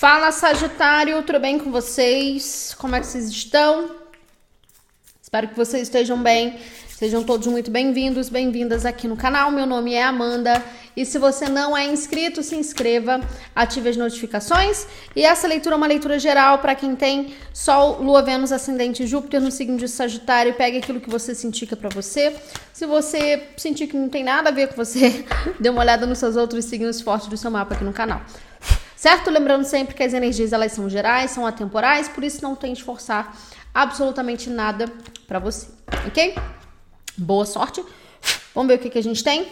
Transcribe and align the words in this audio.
Fala 0.00 0.32
Sagitário, 0.32 1.22
tudo 1.24 1.38
bem 1.38 1.58
com 1.58 1.70
vocês? 1.70 2.74
Como 2.78 2.96
é 2.96 3.00
que 3.00 3.06
vocês 3.06 3.28
estão? 3.28 3.90
Espero 5.20 5.48
que 5.48 5.54
vocês 5.54 5.82
estejam 5.82 6.16
bem. 6.16 6.58
Sejam 6.88 7.22
todos 7.22 7.46
muito 7.48 7.70
bem-vindos, 7.70 8.30
bem-vindas 8.30 8.86
aqui 8.86 9.06
no 9.06 9.14
canal. 9.14 9.50
Meu 9.50 9.66
nome 9.66 9.92
é 9.92 10.02
Amanda 10.02 10.64
e 10.96 11.04
se 11.04 11.18
você 11.18 11.50
não 11.50 11.76
é 11.76 11.84
inscrito, 11.84 12.42
se 12.42 12.56
inscreva, 12.56 13.20
ative 13.54 13.90
as 13.90 13.96
notificações. 13.98 14.86
E 15.14 15.22
essa 15.22 15.46
leitura 15.46 15.74
é 15.74 15.76
uma 15.76 15.86
leitura 15.86 16.18
geral 16.18 16.60
para 16.60 16.74
quem 16.74 16.96
tem 16.96 17.34
Sol, 17.52 18.00
Lua, 18.00 18.22
Vênus, 18.22 18.52
Ascendente 18.52 19.06
Júpiter 19.06 19.38
no 19.38 19.50
signo 19.50 19.76
de 19.76 19.86
Sagitário. 19.86 20.54
Pegue 20.54 20.78
aquilo 20.78 20.98
que 20.98 21.10
você 21.10 21.34
sentir 21.34 21.66
que 21.66 21.74
é 21.74 21.76
para 21.76 21.90
você. 21.90 22.34
Se 22.72 22.86
você 22.86 23.48
sentir 23.58 23.86
que 23.86 23.98
não 23.98 24.08
tem 24.08 24.24
nada 24.24 24.48
a 24.48 24.52
ver 24.52 24.68
com 24.68 24.76
você, 24.76 25.26
dê 25.60 25.68
uma 25.68 25.82
olhada 25.82 26.06
nos 26.06 26.16
seus 26.16 26.36
outros 26.36 26.64
signos 26.64 27.02
fortes 27.02 27.28
do 27.28 27.36
seu 27.36 27.50
mapa 27.50 27.74
aqui 27.74 27.84
no 27.84 27.92
canal. 27.92 28.22
Certo? 29.00 29.30
Lembrando 29.30 29.64
sempre 29.64 29.94
que 29.94 30.02
as 30.02 30.12
energias 30.12 30.52
elas 30.52 30.72
são 30.72 30.86
gerais, 30.86 31.30
são 31.30 31.46
atemporais, 31.46 32.06
por 32.06 32.22
isso 32.22 32.42
não 32.42 32.54
tem 32.54 32.74
de 32.74 32.84
forçar 32.84 33.34
absolutamente 33.72 34.50
nada 34.50 34.92
para 35.26 35.38
você, 35.38 35.68
ok? 36.06 36.36
Boa 37.16 37.46
sorte. 37.46 37.82
Vamos 38.54 38.68
ver 38.68 38.74
o 38.74 38.78
que, 38.78 38.90
que 38.90 38.98
a 38.98 39.02
gente 39.02 39.24
tem. 39.24 39.50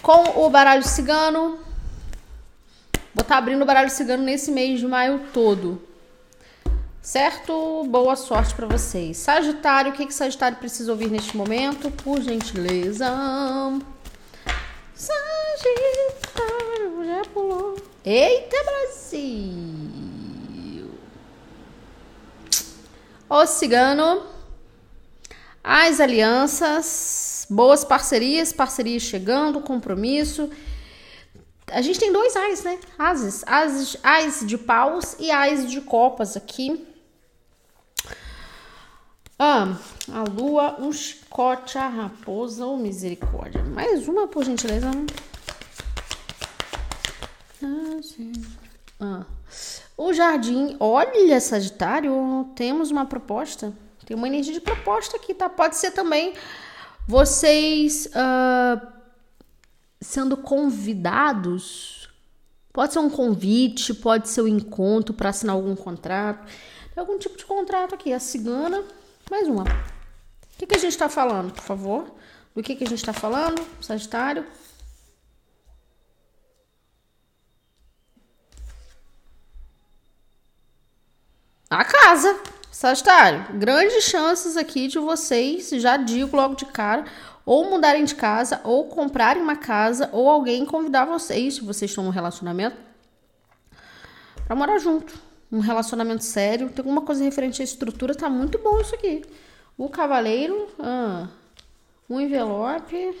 Com 0.00 0.46
o 0.46 0.48
baralho 0.48 0.84
cigano. 0.84 1.58
Vou 3.12 3.22
estar 3.22 3.24
tá 3.24 3.38
abrindo 3.38 3.62
o 3.62 3.66
baralho 3.66 3.90
cigano 3.90 4.22
nesse 4.22 4.52
mês 4.52 4.78
de 4.78 4.86
maio 4.86 5.22
todo. 5.32 5.82
Certo? 7.02 7.84
Boa 7.88 8.14
sorte 8.14 8.54
para 8.54 8.68
vocês. 8.68 9.16
Sagitário, 9.16 9.90
o 9.90 9.94
que, 9.94 10.06
que 10.06 10.14
Sagitário 10.14 10.56
precisa 10.56 10.92
ouvir 10.92 11.10
neste 11.10 11.36
momento? 11.36 11.90
Por 11.90 12.20
gentileza. 12.20 13.08
Sagitário, 14.94 15.74
já 17.04 17.22
pulou. 17.34 17.69
Eita, 18.04 18.56
Brasil! 18.64 19.80
O 23.28 23.46
cigano 23.46 24.22
as 25.62 26.00
alianças, 26.00 27.46
boas 27.50 27.84
parcerias, 27.84 28.52
parcerias 28.52 29.02
chegando, 29.02 29.60
compromisso. 29.60 30.50
A 31.66 31.82
gente 31.82 32.00
tem 32.00 32.12
dois 32.12 32.34
ais, 32.34 32.64
né? 32.64 32.78
Ases, 32.98 33.44
ases, 33.46 33.96
ais 34.02 34.44
de 34.46 34.56
paus 34.56 35.16
e 35.18 35.30
ais 35.30 35.70
de 35.70 35.80
copas 35.82 36.36
aqui. 36.36 36.86
Ah, 39.38 39.76
a 40.12 40.22
lua, 40.22 40.76
um 40.80 40.92
chicote, 40.92 41.78
a 41.78 41.88
raposa, 41.88 42.64
ou 42.64 42.74
oh, 42.74 42.76
misericórdia. 42.76 43.62
Mais 43.62 44.08
uma, 44.08 44.26
por 44.26 44.44
gentileza. 44.44 44.90
Ah, 48.98 49.24
o 49.96 50.12
jardim, 50.12 50.76
olha, 50.78 51.40
Sagitário, 51.40 52.50
temos 52.54 52.90
uma 52.90 53.06
proposta. 53.06 53.72
Tem 54.04 54.16
uma 54.16 54.26
energia 54.26 54.52
de 54.52 54.60
proposta 54.60 55.16
aqui, 55.16 55.32
tá? 55.34 55.48
Pode 55.48 55.76
ser 55.76 55.92
também 55.92 56.34
vocês 57.06 58.06
uh, 58.06 58.86
sendo 60.00 60.36
convidados. 60.36 62.08
Pode 62.72 62.92
ser 62.92 62.98
um 62.98 63.10
convite, 63.10 63.94
pode 63.94 64.28
ser 64.28 64.42
um 64.42 64.48
encontro 64.48 65.14
para 65.14 65.30
assinar 65.30 65.54
algum 65.54 65.74
contrato. 65.76 66.46
Tem 66.94 67.00
algum 67.00 67.18
tipo 67.18 67.36
de 67.36 67.44
contrato 67.44 67.94
aqui. 67.94 68.12
A 68.12 68.18
cigana, 68.18 68.82
mais 69.30 69.48
uma. 69.48 69.62
O 69.62 69.66
que, 70.58 70.66
que 70.66 70.74
a 70.74 70.78
gente 70.78 70.92
está 70.92 71.08
falando, 71.08 71.52
por 71.52 71.62
favor? 71.62 72.14
Do 72.54 72.62
que, 72.62 72.74
que 72.74 72.84
a 72.84 72.88
gente 72.88 72.98
está 72.98 73.12
falando, 73.12 73.64
Sagitário? 73.80 74.44
A 81.70 81.84
casa. 81.84 82.36
Sagitário, 82.72 83.46
grandes 83.58 84.04
chances 84.04 84.56
aqui 84.56 84.88
de 84.88 84.98
vocês, 84.98 85.68
já 85.70 85.96
digo 85.96 86.34
logo 86.34 86.54
de 86.54 86.64
cara, 86.64 87.04
ou 87.44 87.68
mudarem 87.68 88.04
de 88.04 88.14
casa, 88.14 88.60
ou 88.64 88.88
comprarem 88.88 89.42
uma 89.42 89.54
casa, 89.54 90.08
ou 90.12 90.30
alguém 90.30 90.64
convidar 90.64 91.04
vocês, 91.04 91.54
se 91.54 91.60
vocês 91.60 91.90
estão 91.90 92.02
num 92.02 92.10
relacionamento, 92.10 92.76
para 94.46 94.56
morar 94.56 94.78
junto. 94.78 95.14
Um 95.52 95.60
relacionamento 95.60 96.24
sério. 96.24 96.70
Tem 96.70 96.78
alguma 96.78 97.02
coisa 97.02 97.22
referente 97.22 97.60
à 97.60 97.64
estrutura, 97.64 98.14
tá 98.14 98.28
muito 98.28 98.58
bom 98.58 98.80
isso 98.80 98.94
aqui. 98.94 99.24
O 99.76 99.88
cavaleiro, 99.88 100.68
ah, 100.78 101.28
um 102.08 102.20
envelope. 102.20 103.16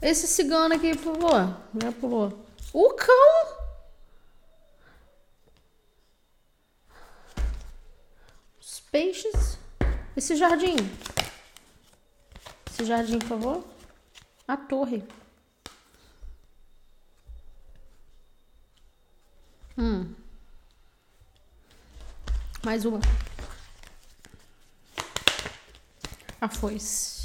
Esse 0.00 0.28
cigano 0.28 0.74
aqui, 0.74 0.94
favor. 0.94 1.56
Já 1.82 1.90
pulou. 1.92 2.46
O 2.72 2.90
cão. 2.90 3.57
Peixes. 8.90 9.58
Esse 10.16 10.36
jardim. 10.36 10.76
Esse 12.70 12.84
jardim, 12.84 13.18
por 13.18 13.28
favor. 13.28 13.64
A 14.46 14.56
torre. 14.56 15.04
Hum. 19.76 20.12
Mais 22.64 22.84
uma. 22.84 23.00
A 26.40 26.48
foice. 26.48 27.18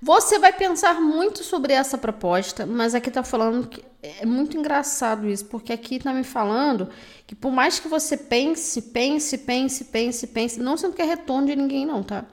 Você 0.00 0.38
vai 0.38 0.52
pensar 0.52 1.00
muito 1.00 1.42
sobre 1.42 1.72
essa 1.72 1.98
proposta, 1.98 2.64
mas 2.64 2.94
aqui 2.94 3.10
tá 3.10 3.24
falando 3.24 3.66
que 3.66 3.84
é 4.00 4.24
muito 4.24 4.56
engraçado 4.56 5.28
isso, 5.28 5.44
porque 5.46 5.72
aqui 5.72 5.98
tá 5.98 6.12
me 6.12 6.22
falando 6.22 6.88
que 7.28 7.34
por 7.34 7.52
mais 7.52 7.78
que 7.78 7.86
você 7.86 8.16
pense, 8.16 8.82
pense, 8.82 9.38
pense, 9.38 9.84
pense, 9.84 10.26
pense, 10.26 10.58
não 10.58 10.76
sinto 10.76 10.96
que 10.96 11.02
é 11.02 11.04
retorno 11.04 11.46
de 11.46 11.54
ninguém 11.54 11.86
não, 11.86 12.02
tá? 12.02 12.24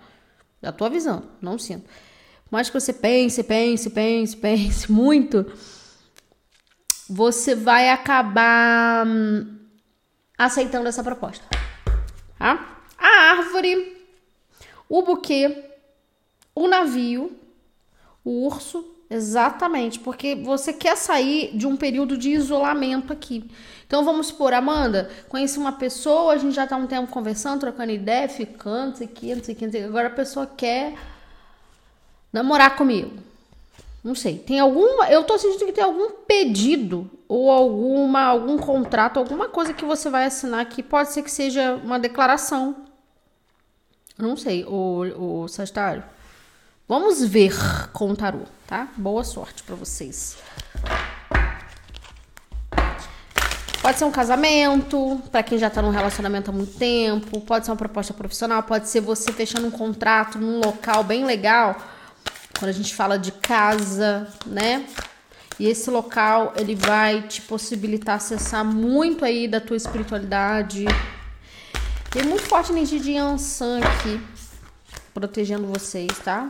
Já 0.64 0.72
tô 0.72 0.86
avisando, 0.86 1.30
não 1.40 1.60
sinto. 1.60 1.84
Por 2.46 2.54
mais 2.54 2.70
que 2.70 2.80
você 2.80 2.94
pense, 2.94 3.44
pense, 3.44 3.90
pense, 3.92 4.38
pense 4.38 4.90
muito, 4.92 5.46
você 7.08 7.54
vai 7.54 7.90
acabar 7.90 9.06
hum, 9.06 9.60
aceitando 10.38 10.88
essa 10.88 11.04
proposta, 11.04 11.46
tá? 12.40 12.82
A 12.98 13.32
árvore, 13.32 14.02
o 14.90 15.04
buquê, 15.04 15.66
o 16.56 16.68
navio 16.68 17.46
o 18.26 18.48
urso, 18.48 18.95
exatamente, 19.10 20.00
porque 20.00 20.36
você 20.36 20.74
quer 20.74 20.96
sair 20.96 21.56
de 21.56 21.68
um 21.68 21.76
período 21.76 22.18
de 22.18 22.32
isolamento 22.32 23.14
aqui. 23.14 23.50
Então 23.88 24.04
vamos 24.04 24.28
supor, 24.28 24.54
Amanda, 24.54 25.10
conheci 25.30 25.60
uma 25.60 25.74
pessoa, 25.74 26.34
a 26.34 26.38
gente 26.38 26.56
já 26.56 26.66
tá 26.66 26.76
um 26.76 26.88
tempo 26.88 27.12
conversando, 27.12 27.60
trocando 27.60 27.92
ideia, 27.92 28.28
ficando, 28.28 28.90
não 28.90 28.96
sei 28.96 29.08
o 29.08 29.10
que, 29.10 29.36
não 29.36 29.44
sei 29.44 29.56
o 29.56 29.58
que, 29.58 29.78
agora 29.78 30.08
a 30.08 30.12
pessoa 30.12 30.48
quer 30.48 30.96
namorar 32.34 32.76
comigo. 32.76 33.12
Não 34.04 34.14
sei, 34.14 34.38
tem 34.38 34.60
alguma, 34.60 35.10
eu 35.10 35.24
tô 35.24 35.38
sentindo 35.38 35.66
que 35.66 35.72
tem 35.72 35.84
algum 35.84 36.12
pedido 36.28 37.10
ou 37.28 37.50
alguma 37.50 38.22
algum 38.24 38.58
contrato, 38.58 39.18
alguma 39.18 39.50
coisa 39.50 39.74
que 39.74 39.84
você 39.84 40.10
vai 40.10 40.26
assinar 40.26 40.60
aqui, 40.60 40.84
pode 40.84 41.12
ser 41.12 41.24
que 41.24 41.32
seja 41.32 41.76
uma 41.84 41.98
declaração. 41.98 42.86
Não 44.18 44.38
sei, 44.38 44.64
o 44.64 45.48
Sagitário. 45.48 46.04
Vamos 46.88 47.24
ver 47.26 47.54
com 47.92 48.12
o 48.12 48.16
tarô, 48.16 48.42
tá? 48.68 48.88
Boa 48.98 49.24
sorte 49.24 49.64
para 49.64 49.76
vocês. 49.76 50.38
Pode 53.82 54.00
ser 54.00 54.06
um 54.06 54.12
casamento, 54.12 55.22
para 55.32 55.44
quem 55.44 55.60
já 55.60 55.70
tá 55.70 55.80
num 55.80 55.92
relacionamento 55.92 56.50
há 56.50 56.54
muito 56.54 56.76
tempo, 56.76 57.40
pode 57.42 57.66
ser 57.66 57.72
uma 57.72 57.78
proposta 57.78 58.16
profissional, 58.16 58.64
pode 58.64 58.90
ser 58.90 59.00
você 59.00 59.32
fechando 59.32 59.68
um 59.68 59.72
contrato 59.72 60.40
num 60.40 60.60
local 60.60 61.04
bem 61.04 61.24
legal. 61.24 61.76
Quando 62.58 62.70
a 62.70 62.74
gente 62.74 62.96
fala 62.96 63.20
de 63.20 63.32
casa, 63.32 64.28
né? 64.46 64.88
E 65.60 65.68
esse 65.68 65.90
local, 65.92 66.54
ele 66.58 66.74
vai 66.74 67.22
te 67.28 67.44
possibilitar 67.44 68.16
acessar 68.16 68.66
muito 68.66 69.24
aí 69.24 69.48
da 69.48 69.62
tua 69.62 69.78
espiritualidade. 69.78 70.86
Tem 72.10 72.24
muito 72.24 72.44
forte 72.44 72.72
energia 72.72 73.00
de 73.00 73.12
Yansan 73.12 73.82
aqui, 73.82 74.20
protegendo 75.14 75.68
vocês, 75.68 76.18
tá? 76.24 76.50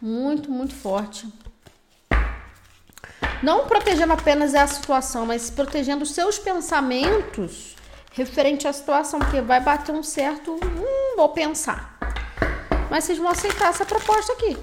Muito, 0.00 0.50
muito 0.50 0.74
forte. 0.74 1.28
Não 3.42 3.66
protegendo 3.66 4.12
apenas 4.12 4.54
a 4.54 4.66
situação, 4.66 5.26
mas 5.26 5.50
protegendo 5.50 6.04
os 6.04 6.12
seus 6.12 6.38
pensamentos 6.38 7.76
referente 8.12 8.66
à 8.66 8.72
situação, 8.72 9.18
porque 9.18 9.40
vai 9.40 9.60
bater 9.60 9.92
um 9.92 10.02
certo, 10.02 10.54
hum, 10.54 11.16
vou 11.16 11.28
pensar. 11.30 11.98
Mas 12.90 13.04
vocês 13.04 13.18
vão 13.18 13.28
aceitar 13.28 13.70
essa 13.70 13.84
proposta 13.84 14.32
aqui. 14.32 14.56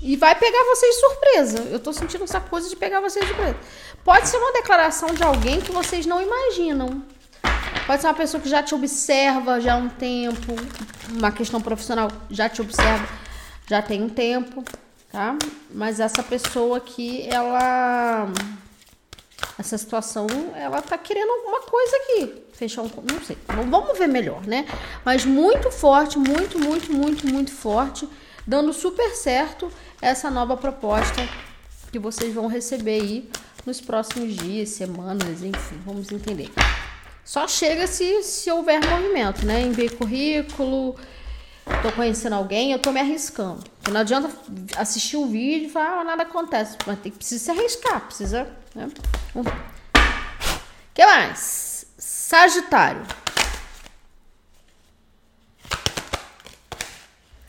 E 0.00 0.16
vai 0.16 0.34
pegar 0.34 0.64
vocês 0.64 0.94
de 0.94 1.00
surpresa. 1.00 1.58
Eu 1.70 1.78
tô 1.78 1.92
sentindo 1.92 2.24
essa 2.24 2.40
coisa 2.40 2.68
de 2.68 2.76
pegar 2.76 3.00
vocês 3.00 3.24
de 3.24 3.32
surpresa. 3.32 3.56
Pode 4.04 4.28
ser 4.28 4.36
uma 4.36 4.52
declaração 4.52 5.08
de 5.14 5.22
alguém 5.22 5.60
que 5.60 5.72
vocês 5.72 6.06
não 6.06 6.20
imaginam. 6.20 7.02
Pode 7.86 8.02
ser 8.02 8.08
uma 8.08 8.14
pessoa 8.14 8.40
que 8.40 8.48
já 8.48 8.62
te 8.62 8.74
observa 8.74 9.60
já 9.60 9.74
há 9.74 9.76
um 9.76 9.88
tempo, 9.88 10.54
uma 11.10 11.32
questão 11.32 11.60
profissional 11.60 12.08
já 12.30 12.48
te 12.48 12.60
observa 12.60 13.21
já 13.68 13.82
tem 13.82 14.02
um 14.02 14.08
tempo, 14.08 14.64
tá? 15.10 15.36
Mas 15.70 16.00
essa 16.00 16.22
pessoa 16.22 16.78
aqui, 16.78 17.26
ela 17.28 18.30
essa 19.58 19.76
situação, 19.76 20.26
ela 20.54 20.80
tá 20.80 20.96
querendo 20.96 21.30
alguma 21.30 21.60
coisa 21.62 21.96
aqui. 21.96 22.42
Fechar 22.52 22.82
um. 22.82 22.90
Não 23.10 23.20
sei. 23.22 23.36
Vamos 23.68 23.98
ver 23.98 24.08
melhor, 24.08 24.46
né? 24.46 24.66
Mas 25.04 25.24
muito 25.24 25.70
forte, 25.70 26.18
muito, 26.18 26.58
muito, 26.58 26.92
muito, 26.92 27.26
muito 27.26 27.50
forte. 27.50 28.08
Dando 28.46 28.72
super 28.72 29.10
certo 29.10 29.70
essa 30.00 30.30
nova 30.30 30.56
proposta 30.56 31.28
que 31.90 31.98
vocês 31.98 32.34
vão 32.34 32.46
receber 32.46 33.00
aí 33.00 33.30
nos 33.64 33.80
próximos 33.80 34.34
dias, 34.34 34.70
semanas, 34.70 35.42
enfim, 35.42 35.80
vamos 35.84 36.10
entender. 36.10 36.50
Só 37.24 37.46
chega 37.46 37.86
se, 37.86 38.22
se 38.24 38.50
houver 38.50 38.80
movimento, 38.84 39.46
né? 39.46 39.62
Enviei 39.62 39.88
currículo, 39.88 40.96
tô 41.82 41.92
conhecendo 41.92 42.34
alguém, 42.34 42.72
eu 42.72 42.78
tô 42.78 42.92
me 42.92 43.00
arriscando. 43.00 43.62
Não 43.90 44.00
adianta 44.00 44.30
assistir 44.76 45.16
o 45.16 45.26
vídeo 45.26 45.66
e 45.66 45.70
falar, 45.70 46.00
ah, 46.00 46.04
nada 46.04 46.22
acontece. 46.22 46.76
Mas 46.86 46.98
tem, 47.00 47.12
precisa 47.12 47.44
se 47.44 47.50
arriscar, 47.50 48.00
precisa. 48.02 48.48
Né? 48.74 48.88
Que 50.94 51.04
mais? 51.04 51.86
Sagitário. 51.98 53.02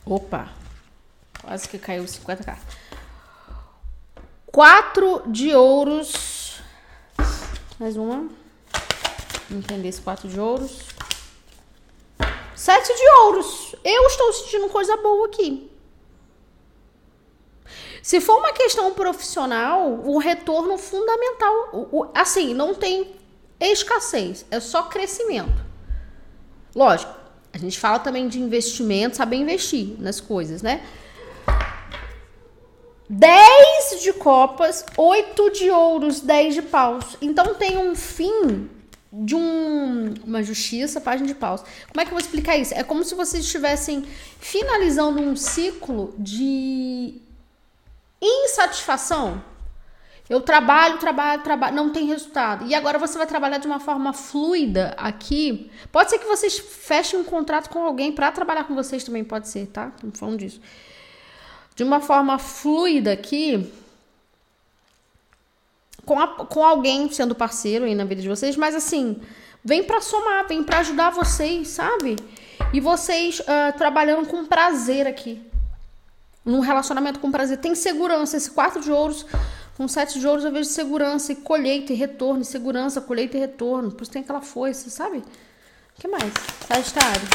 Opa, 0.06 0.50
quase 1.42 1.68
que 1.70 1.78
caiu 1.80 2.04
50k. 2.04 2.58
Quatro 4.48 5.24
de 5.26 5.56
ouros. 5.56 6.62
Mais 7.80 7.96
uma. 7.96 8.30
Entender 9.50 9.88
esse 9.88 10.02
quatro 10.02 10.28
de 10.28 10.40
ouros. 10.40 10.93
Sete 12.56 12.94
de 12.96 13.10
ouros. 13.22 13.76
Eu 13.84 14.08
estou 14.08 14.34
sentindo 14.34 14.70
coisa 14.70 14.96
boa 14.98 15.28
aqui. 15.28 15.70
Se 18.02 18.20
for 18.20 18.38
uma 18.38 18.52
questão 18.52 18.94
profissional, 18.94 19.90
o 20.04 20.18
retorno 20.18 20.78
fundamental, 20.78 21.70
o, 21.72 22.00
o, 22.02 22.12
assim, 22.14 22.54
não 22.54 22.76
tem 22.76 23.16
escassez, 23.60 24.46
é 24.52 24.60
só 24.60 24.84
crescimento. 24.84 25.64
Lógico, 26.76 27.14
a 27.54 27.58
gente 27.58 27.80
fala 27.80 28.00
também 28.00 28.28
de 28.28 28.42
investimento, 28.42 29.16
saber 29.16 29.38
investir 29.38 29.96
nas 30.00 30.20
coisas, 30.20 30.62
né? 30.62 30.86
10 33.10 34.02
de 34.02 34.12
copas, 34.14 34.86
8 34.98 35.52
de 35.52 35.70
ouros, 35.70 36.20
10 36.20 36.56
de 36.56 36.62
paus. 36.64 37.16
Então 37.22 37.54
tem 37.56 37.78
um 37.78 37.96
fim 37.96 38.70
de 39.14 39.36
um, 39.36 40.16
uma 40.26 40.42
justiça, 40.42 41.00
página 41.00 41.28
de 41.28 41.36
paus. 41.36 41.62
Como 41.62 42.02
é 42.02 42.04
que 42.04 42.10
eu 42.10 42.16
vou 42.16 42.20
explicar 42.20 42.58
isso? 42.58 42.74
É 42.74 42.84
como 42.84 43.04
se 43.04 43.14
vocês 43.14 43.46
estivessem 43.46 44.04
finalizando 44.40 45.22
um 45.22 45.36
ciclo 45.36 46.16
de 46.18 47.22
insatisfação. 48.20 49.44
Eu 50.28 50.42
trabalho, 50.42 50.98
trabalho, 50.98 51.44
trabalho, 51.44 51.76
não 51.76 51.92
tem 51.92 52.08
resultado. 52.08 52.66
E 52.66 52.74
agora 52.74 52.98
você 52.98 53.16
vai 53.18 53.28
trabalhar 53.28 53.60
de 53.60 53.68
uma 53.68 53.80
forma 53.80 54.14
fluida 54.14 54.96
aqui. 54.98 55.70
Pode 55.92 56.10
ser 56.10 56.18
que 56.18 56.26
vocês 56.26 56.58
fechem 56.58 57.20
um 57.20 57.24
contrato 57.24 57.70
com 57.70 57.84
alguém 57.84 58.12
para 58.12 58.32
trabalhar 58.32 58.64
com 58.64 58.74
vocês 58.74 59.04
também, 59.04 59.24
pode 59.24 59.48
ser, 59.48 59.68
tá? 59.68 59.92
Não 60.02 60.12
falando 60.12 60.40
disso. 60.40 60.60
De 61.76 61.84
uma 61.84 62.00
forma 62.00 62.40
fluida 62.40 63.12
aqui, 63.12 63.72
com, 66.06 66.20
a, 66.20 66.28
com 66.28 66.64
alguém 66.64 67.12
sendo 67.12 67.34
parceiro 67.34 67.86
aí 67.86 67.96
na 67.96 68.06
vida 68.06 68.22
de 68.22 68.28
vocês, 68.28 68.56
mas 68.56 68.76
assim, 68.76 69.22
vem 69.64 69.84
para 69.84 70.02
somar, 70.02 70.48
vem 70.48 70.64
para 70.64 70.80
ajudar 70.80 71.12
vocês, 71.12 71.70
sabe? 71.70 72.16
E 72.74 72.80
vocês 72.80 73.40
uh, 73.40 73.78
trabalhando 73.78 74.28
com 74.28 74.46
prazer 74.46 75.08
aqui 75.08 75.42
num 76.46 76.60
relacionamento 76.60 77.20
com 77.20 77.32
prazer. 77.32 77.58
Tem 77.58 77.76
segurança. 77.76 78.38
Esse 78.38 78.52
quatro 78.52 78.82
de 78.82 78.92
ouros, 78.92 79.26
com 79.78 79.88
sete 79.88 80.20
de 80.20 80.28
ouros, 80.28 80.44
eu 80.44 80.52
vejo 80.52 80.70
segurança 80.70 81.32
e 81.32 81.36
colheita 81.36 81.94
e 81.94 81.96
retorno. 81.96 82.42
E 82.42 82.46
segurança, 82.46 83.02
colheita 83.02 83.38
e 83.38 83.40
retorno. 83.40 83.92
Por 83.92 84.04
isso 84.04 84.12
tem 84.12 84.22
aquela 84.22 84.42
foice, 84.42 84.90
sabe? 84.90 85.20
O 85.20 86.02
que 86.02 86.08
mais? 86.08 86.34
Sagitário. 86.68 87.28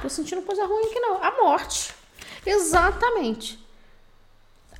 Tô 0.00 0.08
sentindo 0.08 0.42
coisa 0.42 0.64
ruim 0.64 0.86
aqui 0.86 1.00
não. 1.00 1.22
A 1.22 1.42
morte. 1.42 1.92
Exatamente. 2.46 3.58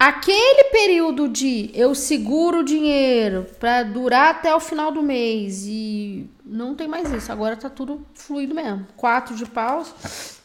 Aquele 0.00 0.70
período 0.70 1.28
de 1.28 1.70
eu 1.74 1.94
seguro 1.94 2.60
o 2.60 2.64
dinheiro 2.64 3.46
para 3.58 3.82
durar 3.82 4.30
até 4.30 4.54
o 4.54 4.58
final 4.58 4.90
do 4.90 5.02
mês 5.02 5.66
e 5.66 6.26
não 6.42 6.74
tem 6.74 6.88
mais 6.88 7.12
isso. 7.12 7.30
Agora 7.30 7.54
tá 7.54 7.68
tudo 7.68 8.06
fluido 8.14 8.54
mesmo. 8.54 8.86
Quatro 8.96 9.36
de 9.36 9.44
paus. 9.44 10.40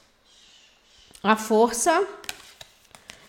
A 1.24 1.38
força 1.38 2.06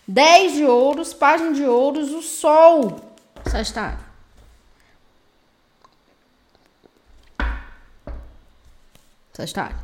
10 0.05 0.51
de 0.55 0.65
ouros, 0.65 1.13
página 1.13 1.53
de 1.53 1.63
ouros, 1.63 2.11
o 2.11 2.21
sol. 2.21 3.15
Sagitário. 3.49 3.99
Sagitário. 9.31 9.77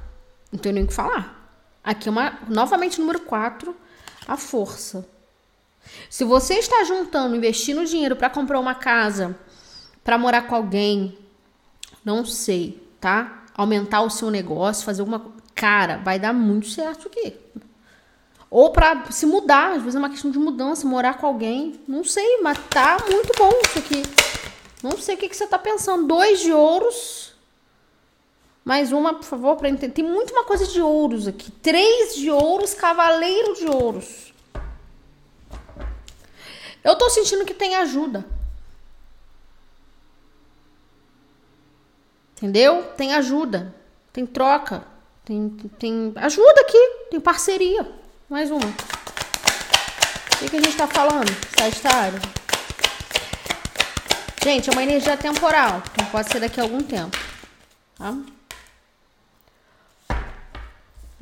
Não 0.52 0.60
tenho 0.60 0.76
nem 0.76 0.84
o 0.84 0.88
que 0.88 0.94
falar. 0.94 1.40
Aqui 1.82 2.10
é 2.10 2.12
uma, 2.12 2.38
novamente, 2.50 3.00
número 3.00 3.22
4, 3.22 3.74
a 4.28 4.36
força. 4.36 5.13
Se 6.10 6.24
você 6.24 6.56
está 6.56 6.84
juntando, 6.84 7.36
investindo 7.36 7.86
dinheiro 7.86 8.16
para 8.16 8.30
comprar 8.30 8.60
uma 8.60 8.76
casa, 8.76 9.38
para 10.04 10.18
morar 10.18 10.44
com 10.44 10.56
alguém, 10.56 11.18
não 12.04 12.26
sei, 12.26 12.82
tá? 13.00 13.46
Aumentar 13.56 14.02
o 14.02 14.10
seu 14.10 14.30
negócio, 14.30 14.86
fazer 14.86 15.02
uma. 15.02 15.34
Cara, 15.56 15.98
vai 15.98 16.20
dar 16.20 16.34
muito 16.34 16.68
certo 16.68 17.08
aqui. 17.08 17.36
Ou 18.50 18.72
para 18.72 19.12
se 19.12 19.26
mudar, 19.26 19.72
às 19.72 19.82
vezes 19.82 19.96
é 19.96 20.00
uma 20.00 20.10
questão 20.10 20.30
de 20.30 20.38
mudança, 20.38 20.88
morar 20.88 21.18
com 21.18 21.26
alguém. 21.26 21.80
Não 21.88 22.04
sei, 22.04 22.42
mas 22.42 22.58
tá 22.70 22.98
muito 23.10 23.32
bom 23.38 23.52
isso 23.66 23.80
aqui. 23.80 24.04
Não 24.84 24.98
sei 24.98 25.16
o 25.16 25.18
que, 25.18 25.30
que 25.30 25.36
você 25.36 25.48
tá 25.48 25.58
pensando. 25.58 26.06
Dois 26.06 26.42
de 26.42 26.52
ouros. 26.52 27.34
Mais 28.64 28.92
uma, 28.92 29.14
por 29.14 29.24
favor, 29.24 29.56
para 29.56 29.70
entender. 29.70 29.94
Tem 29.94 30.06
muito 30.06 30.32
uma 30.34 30.44
coisa 30.44 30.68
de 30.68 30.82
ouros 30.82 31.28
aqui. 31.28 31.52
Três 31.52 32.16
de 32.16 32.30
ouros, 32.30 32.74
cavaleiro 32.74 33.56
de 33.56 33.66
ouros. 33.66 34.33
Eu 36.84 36.96
tô 36.96 37.10
sentindo 37.10 37.46
que 37.46 37.54
tem 37.54 37.76
ajuda. 37.76 38.26
Entendeu? 42.36 42.84
Tem 42.98 43.14
ajuda. 43.14 43.74
Tem 44.12 44.26
troca. 44.26 44.84
Tem, 45.24 45.50
tem 45.80 46.12
ajuda 46.16 46.62
aqui. 46.62 46.78
Tem 47.10 47.20
parceria. 47.20 47.90
Mais 48.30 48.52
uma. 48.52 48.68
O 48.68 50.38
que, 50.40 50.50
que 50.50 50.58
a 50.58 50.62
gente 50.62 50.76
tá 50.76 50.88
falando, 50.88 51.30
Sagitário? 51.58 52.20
Gente, 54.44 54.70
é 54.70 54.74
uma 54.74 54.84
energia 54.84 55.16
temporal. 55.16 55.82
Não 55.98 56.06
pode 56.08 56.30
ser 56.30 56.42
daqui 56.42 56.60
a 56.60 56.64
algum 56.64 56.84
tempo. 56.84 57.18
Tá? 57.98 58.14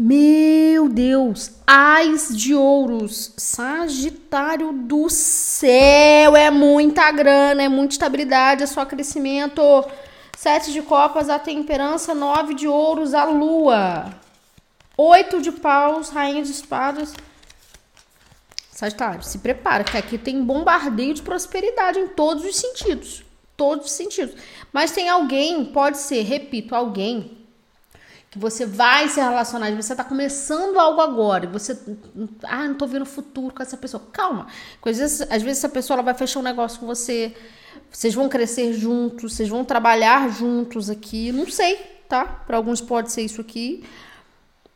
Meu 0.03 0.89
Deus, 0.89 1.51
Ais 1.67 2.35
de 2.35 2.55
ouros, 2.55 3.35
Sagitário 3.37 4.73
do 4.73 5.07
céu, 5.11 6.35
é 6.35 6.49
muita 6.49 7.11
grana, 7.11 7.61
é 7.61 7.69
muita 7.69 7.93
estabilidade, 7.93 8.63
é 8.63 8.65
só 8.65 8.83
crescimento. 8.83 9.61
Sete 10.35 10.71
de 10.73 10.81
copas, 10.81 11.29
a 11.29 11.37
temperança, 11.37 12.15
nove 12.15 12.55
de 12.55 12.67
ouros, 12.67 13.13
a 13.13 13.25
lua. 13.25 14.11
Oito 14.97 15.39
de 15.39 15.51
paus, 15.51 16.09
rainha 16.09 16.41
de 16.41 16.49
espadas. 16.49 17.13
Sagitário, 18.71 19.21
se 19.21 19.37
prepara, 19.37 19.83
que 19.83 19.97
aqui 19.97 20.17
tem 20.17 20.43
bombardeio 20.43 21.13
de 21.13 21.21
prosperidade 21.21 21.99
em 21.99 22.07
todos 22.07 22.43
os 22.43 22.55
sentidos. 22.55 23.23
Todos 23.55 23.85
os 23.85 23.91
sentidos. 23.91 24.33
Mas 24.73 24.89
tem 24.89 25.09
alguém, 25.09 25.63
pode 25.65 25.99
ser, 25.99 26.23
repito, 26.23 26.73
alguém 26.73 27.40
que 28.31 28.39
você 28.39 28.65
vai 28.65 29.09
se 29.09 29.19
relacionar, 29.19 29.69
você 29.75 29.93
tá 29.93 30.05
começando 30.05 30.79
algo 30.79 31.01
agora, 31.01 31.43
e 31.43 31.47
você, 31.49 31.77
ah, 32.43 32.65
não 32.65 32.75
tô 32.75 32.87
vendo 32.87 33.05
futuro 33.05 33.53
com 33.53 33.61
essa 33.61 33.75
pessoa. 33.75 34.01
Calma, 34.13 34.47
às 34.83 34.97
vezes, 34.97 35.21
às 35.23 35.43
vezes 35.43 35.57
essa 35.57 35.67
pessoa 35.67 35.95
ela 35.95 36.03
vai 36.03 36.13
fechar 36.13 36.39
um 36.39 36.43
negócio 36.43 36.79
com 36.79 36.85
você, 36.85 37.35
vocês 37.91 38.13
vão 38.13 38.29
crescer 38.29 38.71
juntos, 38.71 39.33
vocês 39.33 39.49
vão 39.49 39.65
trabalhar 39.65 40.29
juntos 40.29 40.89
aqui, 40.89 41.29
não 41.33 41.45
sei, 41.45 41.75
tá? 42.07 42.23
Para 42.23 42.55
alguns 42.55 42.79
pode 42.79 43.11
ser 43.11 43.23
isso 43.23 43.41
aqui, 43.41 43.83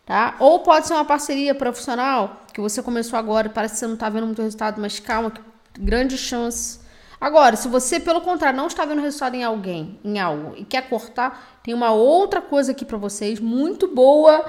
tá? 0.06 0.36
Ou 0.38 0.60
pode 0.60 0.88
ser 0.88 0.94
uma 0.94 1.06
parceria 1.06 1.56
profissional 1.56 2.46
que 2.54 2.60
você 2.60 2.84
começou 2.84 3.18
agora, 3.18 3.50
parece 3.50 3.76
que 3.76 3.80
você 3.80 3.88
não 3.88 3.94
está 3.94 4.10
vendo 4.10 4.26
muito 4.26 4.42
resultado, 4.42 4.82
mas 4.82 5.00
calma, 5.00 5.32
grande 5.80 6.18
chance. 6.18 6.85
Agora, 7.26 7.56
se 7.56 7.68
você, 7.68 8.00
pelo 8.00 8.22
contrário, 8.22 8.56
não 8.56 8.68
está 8.68 8.86
vendo 8.86 9.02
resultado 9.02 9.34
em 9.34 9.44
alguém, 9.44 10.00
em 10.06 10.20
algo, 10.20 10.54
e 10.56 10.64
quer 10.64 10.88
cortar, 10.88 11.60
tem 11.64 11.74
uma 11.74 11.92
outra 11.92 12.40
coisa 12.40 12.72
aqui 12.72 12.86
para 12.86 13.00
vocês, 13.00 13.40
muito 13.40 13.88
boa, 13.88 14.46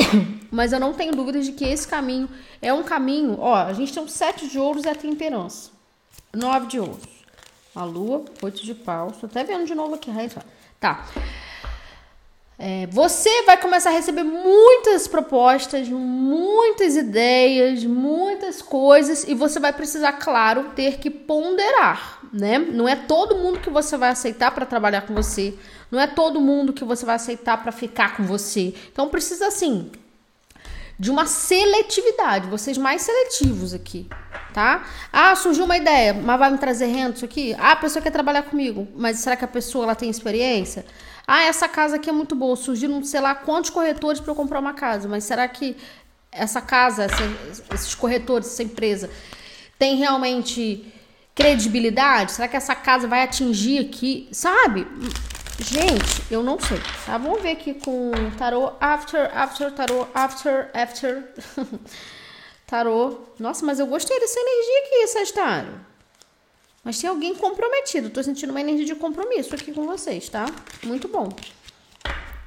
mas 0.50 0.72
eu 0.72 0.80
não 0.80 0.94
tenho 0.94 1.14
dúvidas 1.14 1.44
de 1.44 1.52
que 1.52 1.66
esse 1.66 1.86
caminho 1.86 2.30
é 2.62 2.72
um 2.72 2.82
caminho. 2.82 3.36
Ó, 3.38 3.54
a 3.54 3.74
gente 3.74 3.92
tem 3.92 4.02
um 4.02 4.08
sete 4.08 4.48
de 4.48 4.58
ouros 4.58 4.86
e 4.86 4.88
a 4.88 4.94
temperança. 4.94 5.70
Nove 6.34 6.68
de 6.68 6.80
ouros. 6.80 7.26
A 7.74 7.84
lua, 7.84 8.24
oito 8.40 8.64
de 8.64 8.74
pau. 8.74 9.12
Tô 9.12 9.26
até 9.26 9.44
vendo 9.44 9.66
de 9.66 9.74
novo 9.74 9.94
aqui. 9.94 10.10
Tá. 10.80 11.04
É, 12.64 12.86
você 12.86 13.42
vai 13.42 13.56
começar 13.56 13.90
a 13.90 13.92
receber 13.92 14.22
muitas 14.22 15.08
propostas, 15.08 15.88
muitas 15.88 16.94
ideias, 16.94 17.82
muitas 17.84 18.62
coisas, 18.62 19.24
e 19.26 19.34
você 19.34 19.58
vai 19.58 19.72
precisar, 19.72 20.12
claro, 20.12 20.70
ter 20.76 20.98
que 20.98 21.10
ponderar. 21.10 22.20
né? 22.32 22.60
Não 22.60 22.88
é 22.88 22.94
todo 22.94 23.34
mundo 23.34 23.58
que 23.58 23.68
você 23.68 23.96
vai 23.96 24.10
aceitar 24.10 24.52
para 24.52 24.64
trabalhar 24.64 25.02
com 25.02 25.12
você. 25.12 25.54
Não 25.90 25.98
é 25.98 26.06
todo 26.06 26.40
mundo 26.40 26.72
que 26.72 26.84
você 26.84 27.04
vai 27.04 27.16
aceitar 27.16 27.60
para 27.60 27.72
ficar 27.72 28.16
com 28.16 28.22
você. 28.22 28.72
Então 28.92 29.08
precisa 29.08 29.48
assim 29.48 29.90
de 30.96 31.10
uma 31.10 31.26
seletividade, 31.26 32.46
vocês 32.46 32.78
mais 32.78 33.02
seletivos 33.02 33.74
aqui, 33.74 34.08
tá? 34.54 34.86
Ah, 35.12 35.34
surgiu 35.34 35.64
uma 35.64 35.76
ideia, 35.76 36.14
mas 36.14 36.38
vai 36.38 36.48
me 36.48 36.58
trazer 36.58 36.86
renda 36.86 37.16
isso 37.16 37.24
aqui? 37.24 37.56
Ah, 37.58 37.72
a 37.72 37.76
pessoa 37.76 38.00
quer 38.00 38.12
trabalhar 38.12 38.42
comigo, 38.42 38.86
mas 38.94 39.18
será 39.18 39.34
que 39.34 39.44
a 39.44 39.48
pessoa 39.48 39.84
ela 39.84 39.96
tem 39.96 40.08
experiência? 40.08 40.86
Ah, 41.26 41.44
essa 41.44 41.68
casa 41.68 41.96
aqui 41.96 42.10
é 42.10 42.12
muito 42.12 42.34
boa, 42.34 42.56
surgiram 42.56 43.02
sei 43.04 43.20
lá 43.20 43.34
quantos 43.34 43.70
corretores 43.70 44.20
para 44.20 44.32
eu 44.32 44.36
comprar 44.36 44.58
uma 44.58 44.74
casa, 44.74 45.08
mas 45.08 45.24
será 45.24 45.46
que 45.48 45.76
essa 46.30 46.60
casa, 46.60 47.06
esses 47.72 47.94
corretores, 47.94 48.48
essa 48.48 48.62
empresa 48.62 49.10
tem 49.78 49.96
realmente 49.96 50.92
credibilidade? 51.34 52.32
Será 52.32 52.48
que 52.48 52.56
essa 52.56 52.74
casa 52.74 53.06
vai 53.06 53.22
atingir 53.22 53.78
aqui, 53.78 54.28
sabe? 54.32 54.86
Gente, 55.58 56.22
eu 56.30 56.42
não 56.42 56.58
sei, 56.58 56.80
tá? 57.06 57.18
Vamos 57.18 57.42
ver 57.42 57.52
aqui 57.52 57.74
com 57.74 58.10
tarô 58.36 58.72
after, 58.80 59.30
after, 59.36 59.70
tarô 59.72 60.08
after, 60.14 60.70
after. 60.74 61.22
tarô. 62.66 63.20
Nossa, 63.38 63.64
mas 63.64 63.78
eu 63.78 63.86
gostei 63.86 64.18
dessa 64.18 64.40
energia 64.40 64.78
aqui, 64.78 65.06
Sagitário. 65.08 65.91
Mas 66.84 66.98
tem 66.98 67.08
alguém 67.08 67.34
comprometido. 67.34 68.10
Tô 68.10 68.22
sentindo 68.22 68.50
uma 68.50 68.60
energia 68.60 68.86
de 68.86 68.94
compromisso 68.94 69.54
aqui 69.54 69.72
com 69.72 69.86
vocês, 69.86 70.28
tá? 70.28 70.46
Muito 70.82 71.08
bom. 71.08 71.28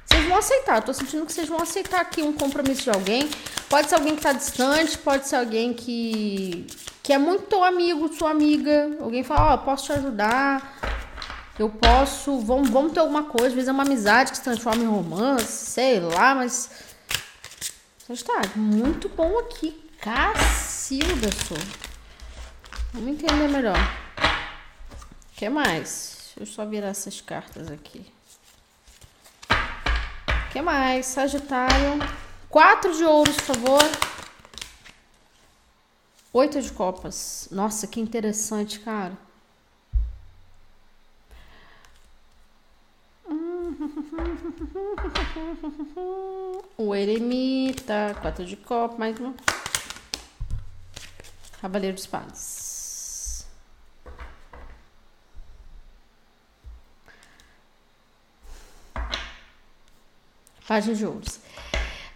Vocês 0.06 0.24
vão 0.28 0.36
aceitar. 0.36 0.82
Tô 0.82 0.92
sentindo 0.92 1.24
que 1.24 1.32
vocês 1.32 1.48
vão 1.48 1.60
aceitar 1.60 2.00
aqui 2.00 2.22
um 2.22 2.32
compromisso 2.32 2.82
de 2.82 2.90
alguém. 2.90 3.28
Pode 3.68 3.88
ser 3.88 3.94
alguém 3.94 4.14
que 4.14 4.22
tá 4.22 4.32
distante, 4.32 4.98
pode 4.98 5.26
ser 5.26 5.36
alguém 5.36 5.72
que 5.72 6.66
que 7.02 7.12
é 7.12 7.18
muito 7.18 7.44
teu 7.44 7.62
amigo, 7.62 8.12
sua 8.12 8.30
amiga. 8.30 8.96
Alguém 9.00 9.22
fala, 9.22 9.52
ó, 9.52 9.54
oh, 9.54 9.58
posso 9.58 9.86
te 9.86 9.92
ajudar 9.92 10.76
eu 11.58 11.70
posso. 11.70 12.38
Vamos, 12.40 12.68
vamos 12.70 12.92
ter 12.92 13.00
alguma 13.00 13.24
coisa, 13.24 13.48
às 13.48 13.54
vezes 13.54 13.68
é 13.68 13.72
uma 13.72 13.82
amizade 13.82 14.30
que 14.30 14.36
se 14.36 14.42
transforma 14.44 14.82
em 14.82 14.86
romance, 14.86 15.70
sei 15.70 16.00
lá, 16.00 16.34
mas. 16.34 16.70
Está 18.08 18.40
muito 18.54 19.08
bom 19.08 19.38
aqui. 19.40 19.82
Cacilda, 20.00 21.28
sou. 21.48 21.56
Vamos 22.92 23.10
entender 23.10 23.48
melhor. 23.48 24.05
Que 25.36 25.50
mais? 25.50 26.32
Deixa 26.34 26.40
eu 26.40 26.46
só 26.46 26.64
virar 26.64 26.88
essas 26.88 27.20
cartas 27.20 27.70
aqui. 27.70 28.10
Que 30.50 30.62
mais? 30.62 31.04
Sagitário. 31.04 31.98
Quatro 32.48 32.96
de 32.96 33.04
ouros, 33.04 33.36
por 33.36 33.54
favor. 33.54 33.82
Oito 36.32 36.62
de 36.62 36.72
copas. 36.72 37.48
Nossa, 37.50 37.86
que 37.86 38.00
interessante, 38.00 38.80
cara. 38.80 39.12
O 46.78 46.94
eremita, 46.94 48.14
quatro 48.20 48.44
de 48.44 48.56
copo, 48.56 48.98
mais 48.98 49.18
um. 49.18 49.32
Cavaleiro 51.60 51.94
de 51.94 52.02
espadas. 52.02 52.65
Página 60.66 60.94
de 60.94 61.06
ouros. 61.06 61.40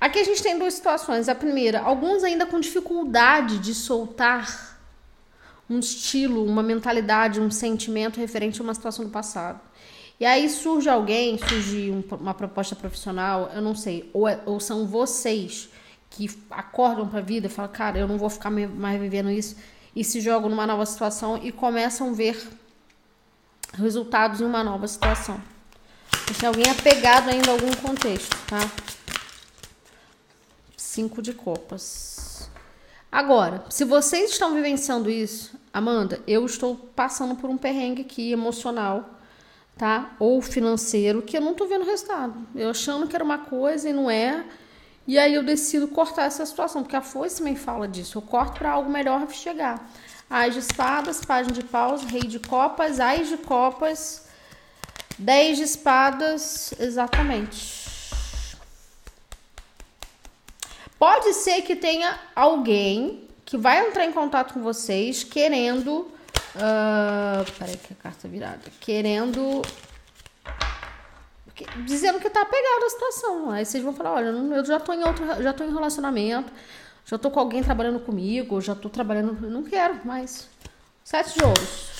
Aqui 0.00 0.18
a 0.18 0.24
gente 0.24 0.42
tem 0.42 0.58
duas 0.58 0.74
situações. 0.74 1.28
A 1.28 1.34
primeira, 1.34 1.80
alguns 1.80 2.24
ainda 2.24 2.46
com 2.46 2.58
dificuldade 2.58 3.58
de 3.58 3.74
soltar 3.74 4.78
um 5.68 5.78
estilo, 5.78 6.44
uma 6.44 6.62
mentalidade, 6.62 7.40
um 7.40 7.50
sentimento 7.50 8.18
referente 8.18 8.60
a 8.60 8.64
uma 8.64 8.74
situação 8.74 9.04
do 9.04 9.10
passado. 9.10 9.60
E 10.18 10.26
aí 10.26 10.50
surge 10.50 10.88
alguém, 10.88 11.38
surge 11.38 11.90
um, 11.90 12.02
uma 12.16 12.34
proposta 12.34 12.74
profissional, 12.74 13.50
eu 13.54 13.62
não 13.62 13.74
sei, 13.74 14.10
ou, 14.12 14.28
é, 14.28 14.40
ou 14.44 14.58
são 14.58 14.86
vocês 14.86 15.70
que 16.10 16.28
acordam 16.50 17.08
para 17.08 17.20
a 17.20 17.22
vida 17.22 17.46
e 17.46 17.50
falam, 17.50 17.70
cara, 17.70 17.98
eu 17.98 18.08
não 18.08 18.18
vou 18.18 18.28
ficar 18.28 18.50
mais 18.50 19.00
vivendo 19.00 19.30
isso, 19.30 19.56
e 19.94 20.04
se 20.04 20.20
jogam 20.20 20.50
numa 20.50 20.66
nova 20.66 20.84
situação 20.84 21.38
e 21.42 21.50
começam 21.52 22.10
a 22.10 22.12
ver 22.12 22.48
resultados 23.74 24.40
em 24.40 24.44
uma 24.44 24.62
nova 24.62 24.86
situação. 24.86 25.40
Se 26.34 26.46
alguém 26.46 26.70
apegado 26.70 27.28
ainda 27.28 27.50
a 27.50 27.52
algum 27.52 27.72
contexto, 27.74 28.36
tá? 28.46 28.70
Cinco 30.76 31.20
de 31.20 31.32
copas. 31.32 32.50
Agora, 33.10 33.64
se 33.68 33.84
vocês 33.84 34.30
estão 34.30 34.54
vivenciando 34.54 35.10
isso, 35.10 35.58
Amanda, 35.72 36.20
eu 36.26 36.46
estou 36.46 36.76
passando 36.76 37.34
por 37.34 37.50
um 37.50 37.56
perrengue 37.56 38.02
aqui 38.02 38.32
emocional 38.32 39.20
tá? 39.80 40.10
Ou 40.18 40.42
financeiro, 40.42 41.22
que 41.22 41.38
eu 41.38 41.40
não 41.40 41.54
tô 41.54 41.66
vendo 41.66 41.86
resultado. 41.86 42.34
Eu 42.54 42.68
achando 42.68 43.06
que 43.06 43.16
era 43.16 43.24
uma 43.24 43.38
coisa 43.38 43.88
e 43.88 43.94
não 43.94 44.10
é. 44.10 44.44
E 45.06 45.18
aí 45.18 45.32
eu 45.32 45.42
decido 45.42 45.88
cortar 45.88 46.24
essa 46.24 46.44
situação, 46.44 46.82
porque 46.82 46.96
a 46.96 47.00
foice 47.00 47.38
também 47.38 47.56
fala 47.56 47.88
disso. 47.88 48.18
Eu 48.18 48.22
corto 48.22 48.58
para 48.58 48.72
algo 48.72 48.90
melhor 48.90 49.26
chegar. 49.30 49.90
As 50.28 50.52
de 50.52 50.60
espadas, 50.60 51.24
página 51.24 51.54
de 51.54 51.64
paus, 51.64 52.04
rei 52.04 52.20
de 52.20 52.38
copas, 52.38 53.00
ais 53.00 53.30
de 53.30 53.38
copas, 53.38 54.28
dez 55.20 55.58
de 55.58 55.64
espadas, 55.64 56.74
exatamente. 56.78 57.80
Pode 60.98 61.32
ser 61.34 61.62
que 61.62 61.76
tenha 61.76 62.18
alguém 62.34 63.28
que 63.44 63.56
vai 63.56 63.86
entrar 63.86 64.04
em 64.04 64.12
contato 64.12 64.54
com 64.54 64.62
vocês 64.62 65.24
querendo 65.24 66.10
Uh, 66.54 67.46
peraí 67.58 67.76
que 67.76 67.92
a 67.92 67.96
carta 67.96 68.26
é 68.26 68.30
virada. 68.30 68.62
Querendo. 68.80 69.62
Dizendo 71.84 72.18
que 72.18 72.30
tá 72.30 72.42
apegado 72.42 72.84
à 72.84 72.90
situação. 72.90 73.50
Aí 73.50 73.64
vocês 73.64 73.82
vão 73.82 73.92
falar: 73.92 74.14
olha, 74.14 74.26
eu 74.26 74.64
já 74.64 74.80
tô 74.80 74.92
em 74.92 75.04
outro. 75.04 75.24
Já 75.42 75.52
tô 75.52 75.64
em 75.64 75.72
relacionamento. 75.72 76.52
Já 77.04 77.18
tô 77.18 77.30
com 77.30 77.40
alguém 77.40 77.62
trabalhando 77.62 78.00
comigo. 78.00 78.60
Já 78.60 78.74
tô 78.74 78.88
trabalhando. 78.88 79.48
Não 79.48 79.62
quero 79.62 80.04
mais. 80.04 80.48
Sete 81.04 81.38
de 81.38 81.44
ouros. 81.44 81.99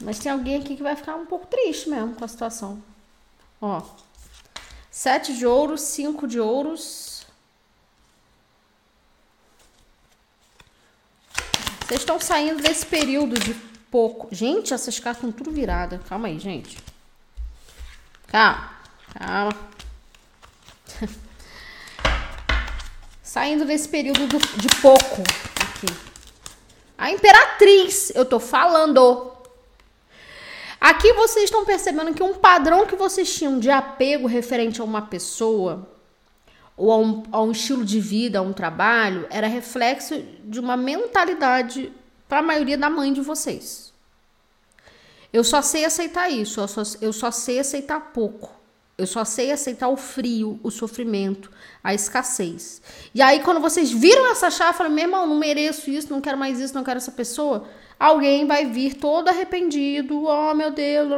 Mas 0.00 0.18
tem 0.18 0.32
alguém 0.32 0.56
aqui 0.56 0.76
que 0.76 0.82
vai 0.82 0.96
ficar 0.96 1.14
um 1.16 1.26
pouco 1.26 1.46
triste 1.46 1.88
mesmo 1.88 2.14
com 2.14 2.24
a 2.24 2.28
situação. 2.28 2.82
Ó. 3.60 3.82
Sete 4.90 5.36
de 5.36 5.46
ouros, 5.46 5.82
cinco 5.82 6.26
de 6.26 6.40
ouros. 6.40 7.26
Vocês 11.86 12.00
estão 12.00 12.20
saindo 12.20 12.62
desse 12.62 12.86
período 12.86 13.38
de 13.38 13.52
pouco. 13.90 14.28
Gente, 14.30 14.72
essas 14.72 14.98
cartas 14.98 15.24
estão 15.24 15.32
tudo 15.32 15.50
viradas. 15.50 16.00
Calma 16.08 16.28
aí, 16.28 16.38
gente. 16.38 16.78
Calma. 18.28 18.70
Calma. 19.12 19.52
Saindo 23.22 23.64
desse 23.64 23.88
período 23.88 24.26
de 24.56 24.68
pouco. 24.80 25.22
Aqui. 25.60 25.86
A 26.96 27.10
Imperatriz, 27.10 28.10
eu 28.14 28.24
tô 28.24 28.38
falando. 28.40 29.32
Aqui 30.80 31.12
vocês 31.12 31.44
estão 31.44 31.64
percebendo 31.64 32.14
que 32.14 32.22
um 32.22 32.34
padrão 32.34 32.86
que 32.86 32.96
vocês 32.96 33.32
tinham 33.32 33.58
de 33.58 33.70
apego 33.70 34.26
referente 34.26 34.80
a 34.80 34.84
uma 34.84 35.02
pessoa 35.02 35.86
ou 36.74 36.90
a 36.90 36.96
um, 36.96 37.22
a 37.30 37.42
um 37.42 37.52
estilo 37.52 37.84
de 37.84 38.00
vida, 38.00 38.38
a 38.38 38.42
um 38.42 38.54
trabalho, 38.54 39.26
era 39.28 39.46
reflexo 39.46 40.24
de 40.42 40.58
uma 40.58 40.78
mentalidade 40.78 41.92
para 42.26 42.38
a 42.38 42.42
maioria 42.42 42.78
da 42.78 42.88
mãe 42.88 43.12
de 43.12 43.20
vocês. 43.20 43.92
Eu 45.30 45.44
só 45.44 45.60
sei 45.60 45.84
aceitar 45.84 46.30
isso, 46.30 46.60
eu 46.60 46.66
só, 46.66 46.82
eu 47.02 47.12
só 47.12 47.30
sei 47.30 47.60
aceitar 47.60 48.00
pouco. 48.12 48.59
Eu 49.00 49.06
só 49.06 49.24
sei 49.24 49.50
aceitar 49.50 49.88
o 49.88 49.96
frio, 49.96 50.60
o 50.62 50.70
sofrimento, 50.70 51.50
a 51.82 51.94
escassez. 51.94 52.82
E 53.14 53.22
aí, 53.22 53.40
quando 53.40 53.58
vocês 53.58 53.90
viram 53.90 54.30
essa 54.30 54.50
chave, 54.50 54.76
falam: 54.76 54.92
meu 54.92 55.04
irmão, 55.04 55.26
não 55.26 55.38
mereço 55.38 55.88
isso, 55.88 56.12
não 56.12 56.20
quero 56.20 56.36
mais 56.36 56.60
isso, 56.60 56.74
não 56.74 56.84
quero 56.84 56.98
essa 56.98 57.10
pessoa. 57.10 57.66
Alguém 57.98 58.46
vai 58.46 58.66
vir 58.66 58.96
todo 58.96 59.28
arrependido, 59.28 60.24
oh 60.24 60.54
meu 60.54 60.70
Deus, 60.70 61.08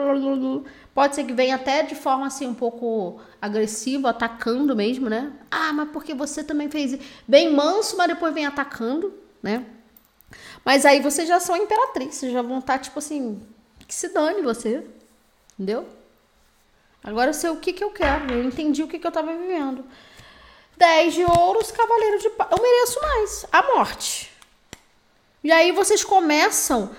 Pode 0.95 1.17
ser 1.17 1.25
que 1.25 1.33
venha 1.33 1.57
até 1.57 1.83
de 1.83 1.97
forma 1.97 2.27
assim 2.27 2.47
um 2.47 2.55
pouco 2.55 3.21
agressiva, 3.41 4.11
atacando 4.11 4.77
mesmo, 4.77 5.09
né? 5.09 5.33
Ah, 5.51 5.73
mas 5.73 5.89
porque 5.91 6.15
você 6.15 6.45
também 6.45 6.71
fez 6.71 6.97
bem 7.27 7.53
manso, 7.53 7.97
mas 7.97 8.07
depois 8.07 8.33
vem 8.33 8.47
atacando, 8.47 9.13
né? 9.43 9.65
Mas 10.65 10.87
aí 10.87 11.01
vocês 11.01 11.27
já 11.27 11.41
são 11.41 11.57
imperatriz, 11.57 12.15
vocês 12.15 12.33
já 12.33 12.43
vão 12.43 12.59
estar 12.59 12.79
tipo 12.79 13.01
assim, 13.01 13.43
que 13.89 13.95
se 13.95 14.09
dane 14.11 14.43
você, 14.43 14.87
entendeu? 15.59 15.85
Agora 17.03 17.31
eu 17.31 17.35
sei 17.35 17.51
o 17.51 17.57
que 17.57 17.73
que 17.73 17.83
eu 17.83 17.91
quero, 17.91 18.33
eu 18.33 18.45
entendi 18.45 18.83
o 18.83 18.89
que 18.89 18.99
que 18.99 19.07
eu 19.07 19.13
tava 19.13 19.35
vivendo. 19.37 19.85
Dez 20.77 21.15
de 21.15 21.25
ouros, 21.25 21.71
cavaleiro 21.73 22.19
de. 22.19 22.27
Eu 22.27 22.63
mereço 22.63 23.01
mais, 23.01 23.47
a 23.51 23.63
morte. 23.75 24.33
E 25.43 25.51
aí 25.51 25.73
vocês 25.73 26.05
começam 26.05 26.95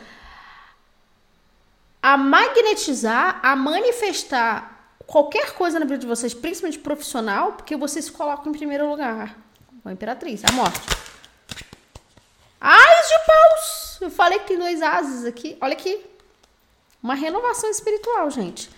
a 2.01 2.17
magnetizar, 2.17 3.39
a 3.41 3.55
manifestar 3.55 4.73
qualquer 5.07 5.53
coisa 5.53 5.79
na 5.79 5.85
vida 5.85 5.99
de 5.99 6.07
vocês, 6.07 6.33
principalmente 6.33 6.79
profissional, 6.79 7.53
porque 7.53 7.77
vocês 7.77 8.05
se 8.05 8.11
colocam 8.11 8.51
em 8.51 8.57
primeiro 8.57 8.89
lugar. 8.89 9.37
A 9.85 9.91
imperatriz, 9.91 10.41
a 10.43 10.51
morte. 10.51 10.81
Ais 12.59 13.07
de 13.07 13.15
paus! 13.25 13.97
Eu 14.01 14.09
falei 14.09 14.39
que 14.39 14.47
tem 14.47 14.57
dois 14.57 14.81
ases 14.81 15.25
aqui. 15.25 15.57
Olha 15.61 15.73
aqui. 15.73 16.05
Uma 17.01 17.15
renovação 17.15 17.69
espiritual, 17.69 18.29
gente. 18.29 18.69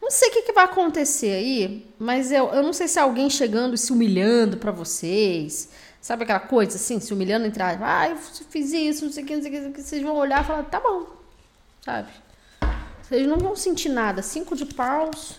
Não 0.00 0.10
sei 0.10 0.30
o 0.30 0.32
que, 0.32 0.42
que 0.42 0.52
vai 0.52 0.64
acontecer 0.64 1.32
aí, 1.32 1.86
mas 1.98 2.32
eu, 2.32 2.48
eu 2.48 2.62
não 2.62 2.72
sei 2.72 2.88
se 2.88 2.98
é 2.98 3.02
alguém 3.02 3.28
chegando 3.28 3.74
e 3.74 3.78
se 3.78 3.92
humilhando 3.92 4.56
para 4.56 4.72
vocês. 4.72 5.68
Sabe 6.00 6.22
aquela 6.22 6.40
coisa 6.40 6.76
assim, 6.76 6.98
se 6.98 7.12
humilhando 7.12 7.46
entre 7.46 7.62
as. 7.62 7.80
Ah, 7.82 8.08
eu 8.08 8.16
fiz 8.16 8.72
isso, 8.72 9.04
não 9.04 9.12
sei 9.12 9.22
o 9.22 9.26
que, 9.26 9.36
não 9.36 9.42
sei 9.42 9.68
o 9.68 9.72
que. 9.72 9.82
Vocês 9.82 10.02
vão 10.02 10.16
olhar 10.16 10.42
e 10.42 10.46
falar, 10.46 10.62
tá 10.64 10.80
bom. 10.80 11.06
Sabe? 11.82 12.08
Vocês 13.02 13.26
não 13.26 13.38
vão 13.38 13.54
sentir 13.54 13.90
nada. 13.90 14.22
Cinco 14.22 14.56
de 14.56 14.64
paus. 14.64 15.38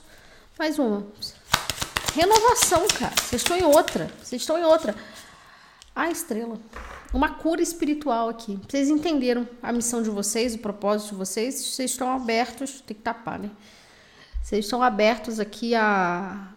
Mais 0.59 0.77
uma. 0.77 1.07
Renovação, 2.13 2.85
cara. 2.99 3.15
Vocês 3.15 3.41
estão 3.41 3.57
em 3.57 3.63
outra. 3.63 4.11
Vocês 4.21 4.41
estão 4.41 4.57
em 4.59 4.63
outra. 4.63 4.95
A 5.95 6.11
estrela. 6.11 6.59
Uma 7.11 7.29
cura 7.29 7.61
espiritual 7.61 8.29
aqui. 8.29 8.59
Vocês 8.69 8.89
entenderam 8.89 9.47
a 9.63 9.73
missão 9.73 10.03
de 10.03 10.09
vocês, 10.09 10.53
o 10.53 10.59
propósito 10.59 11.09
de 11.11 11.15
vocês. 11.15 11.55
Vocês 11.55 11.91
estão 11.91 12.11
abertos. 12.11 12.81
Tem 12.81 12.95
que 12.95 13.01
tapar, 13.01 13.39
né? 13.39 13.49
Vocês 14.41 14.65
estão 14.65 14.81
abertos 14.81 15.39
aqui 15.39 15.75
a, 15.75 16.47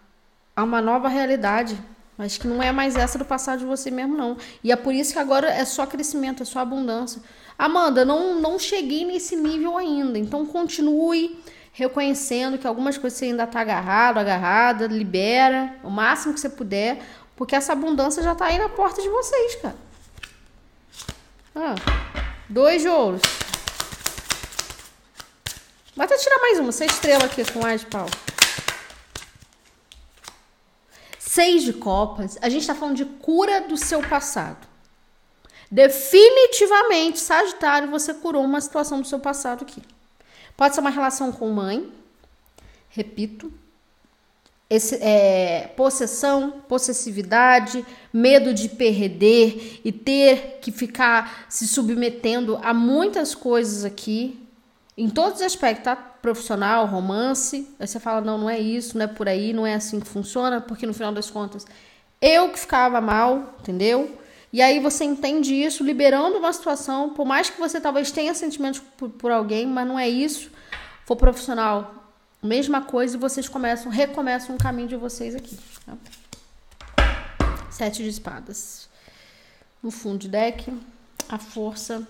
a 0.57 0.65
uma 0.65 0.81
nova 0.81 1.09
realidade. 1.09 1.79
Mas 2.17 2.39
que 2.39 2.47
não 2.47 2.63
é 2.63 2.71
mais 2.71 2.95
essa 2.97 3.19
do 3.19 3.25
passado 3.25 3.59
de 3.59 3.65
você 3.65 3.91
mesmo, 3.91 4.17
não. 4.17 4.37
E 4.63 4.71
é 4.71 4.77
por 4.77 4.95
isso 4.95 5.13
que 5.13 5.19
agora 5.19 5.49
é 5.49 5.65
só 5.65 5.85
crescimento, 5.85 6.43
é 6.43 6.47
só 6.47 6.61
abundância. 6.61 7.21
Amanda, 7.59 8.05
não, 8.05 8.41
não 8.41 8.59
cheguei 8.59 9.05
nesse 9.05 9.35
nível 9.35 9.77
ainda. 9.77 10.19
Então 10.19 10.47
continue 10.47 11.37
reconhecendo 11.73 12.57
que 12.57 12.67
algumas 12.67 12.97
coisas 12.97 13.19
você 13.19 13.27
ainda 13.27 13.45
está 13.45 13.61
agarrado, 13.61 14.19
agarrada, 14.19 14.87
libera 14.87 15.75
o 15.83 15.91
máximo 15.91 16.33
que 16.33 16.39
você 16.41 16.49
puder, 16.49 17.03
porque 17.35 17.57
essa 17.57 17.73
abundância 17.73 18.23
já 18.23 18.33
está 18.33 18.47
aí 18.47 18.59
na 18.59 18.69
porta 18.69 19.03
de 19.03 19.09
vocês, 19.09 19.57
cara. 19.57 19.77
Ah, 21.57 21.75
dois 22.49 22.83
de 22.83 22.89
ouros. 22.89 23.23
Vai 25.97 26.07
até 26.07 26.17
tirar 26.17 26.41
mais 26.41 26.59
uma, 26.59 26.71
essa 26.71 26.85
estrela 26.85 27.25
aqui 27.27 27.45
com 27.53 27.65
ar 27.65 27.79
de 27.79 27.87
pau. 27.87 28.07
Seis 31.19 31.63
de 31.63 31.73
copas. 31.73 32.37
A 32.43 32.49
gente 32.49 32.63
está 32.63 32.75
falando 32.75 32.97
de 32.97 33.05
cura 33.05 33.61
do 33.61 33.77
seu 33.77 34.03
passado. 34.03 34.67
Definitivamente, 35.71 37.21
Sagitário, 37.21 37.91
você 37.91 38.13
curou 38.13 38.45
uma 38.45 38.61
situação 38.61 39.01
do 39.01 39.07
seu 39.07 39.21
passado 39.21 39.63
aqui. 39.63 39.83
Pode 40.57 40.75
ser 40.75 40.81
uma 40.81 40.91
relação 40.91 41.33
com 41.33 41.51
mãe, 41.51 41.93
repito, 42.89 43.53
esse, 44.69 44.97
é, 44.97 45.73
possessão, 45.77 46.63
possessividade, 46.69 47.85
medo 48.13 48.55
de 48.55 48.69
perder 48.69 49.81
e 49.85 49.93
ter 49.93 50.59
que 50.61 50.73
ficar 50.73 51.47
se 51.49 51.67
submetendo 51.69 52.59
a 52.63 52.73
muitas 52.73 53.35
coisas 53.35 53.85
aqui, 53.85 54.44
em 54.97 55.09
todos 55.09 55.41
os 55.41 55.47
aspectos, 55.47 55.85
tá? 55.85 55.97
Profissional, 55.97 56.87
romance. 56.87 57.69
Aí 57.79 57.87
você 57.87 57.99
fala, 57.99 58.21
não, 58.21 58.39
não 58.39 58.51
é 58.51 58.59
isso, 58.59 58.97
não 58.97 59.05
é 59.05 59.09
por 59.09 59.29
aí, 59.29 59.53
não 59.53 59.67
é 59.67 59.75
assim 59.75 60.01
que 60.01 60.07
funciona, 60.07 60.61
porque 60.61 60.87
no 60.87 60.95
final 60.95 61.13
das 61.13 61.31
contas, 61.31 61.67
eu 62.21 62.49
que 62.51 62.59
ficava 62.59 63.01
mal, 63.01 63.55
entendeu? 63.61 64.19
E 64.53 64.63
aí 64.63 64.79
você 64.79 65.05
entende 65.05 65.53
isso, 65.53 65.83
liberando 65.83 66.39
uma 66.39 66.53
situação, 66.53 67.11
por 67.11 67.27
mais 67.27 67.51
que 67.51 67.59
você 67.59 67.81
talvez 67.81 68.13
tenha 68.13 68.33
sentimentos 68.35 68.81
por, 68.97 69.11
por 69.11 69.33
alguém, 69.33 69.67
mas 69.67 69.87
não 69.87 69.99
é 69.99 70.09
isso. 70.09 70.49
For 71.05 71.17
profissional, 71.17 72.13
mesma 72.41 72.81
coisa, 72.81 73.17
e 73.17 73.19
vocês 73.19 73.49
começam, 73.49 73.91
recomeçam 73.91 74.55
um 74.55 74.59
caminho 74.59 74.87
de 74.87 74.97
vocês 74.97 75.35
aqui. 75.35 75.59
Tá? 75.85 75.97
Sete 77.69 78.05
de 78.05 78.09
espadas. 78.09 78.89
No 79.83 79.91
fundo 79.91 80.19
de 80.19 80.29
deck, 80.29 80.73
a 81.29 81.37
força, 81.37 82.07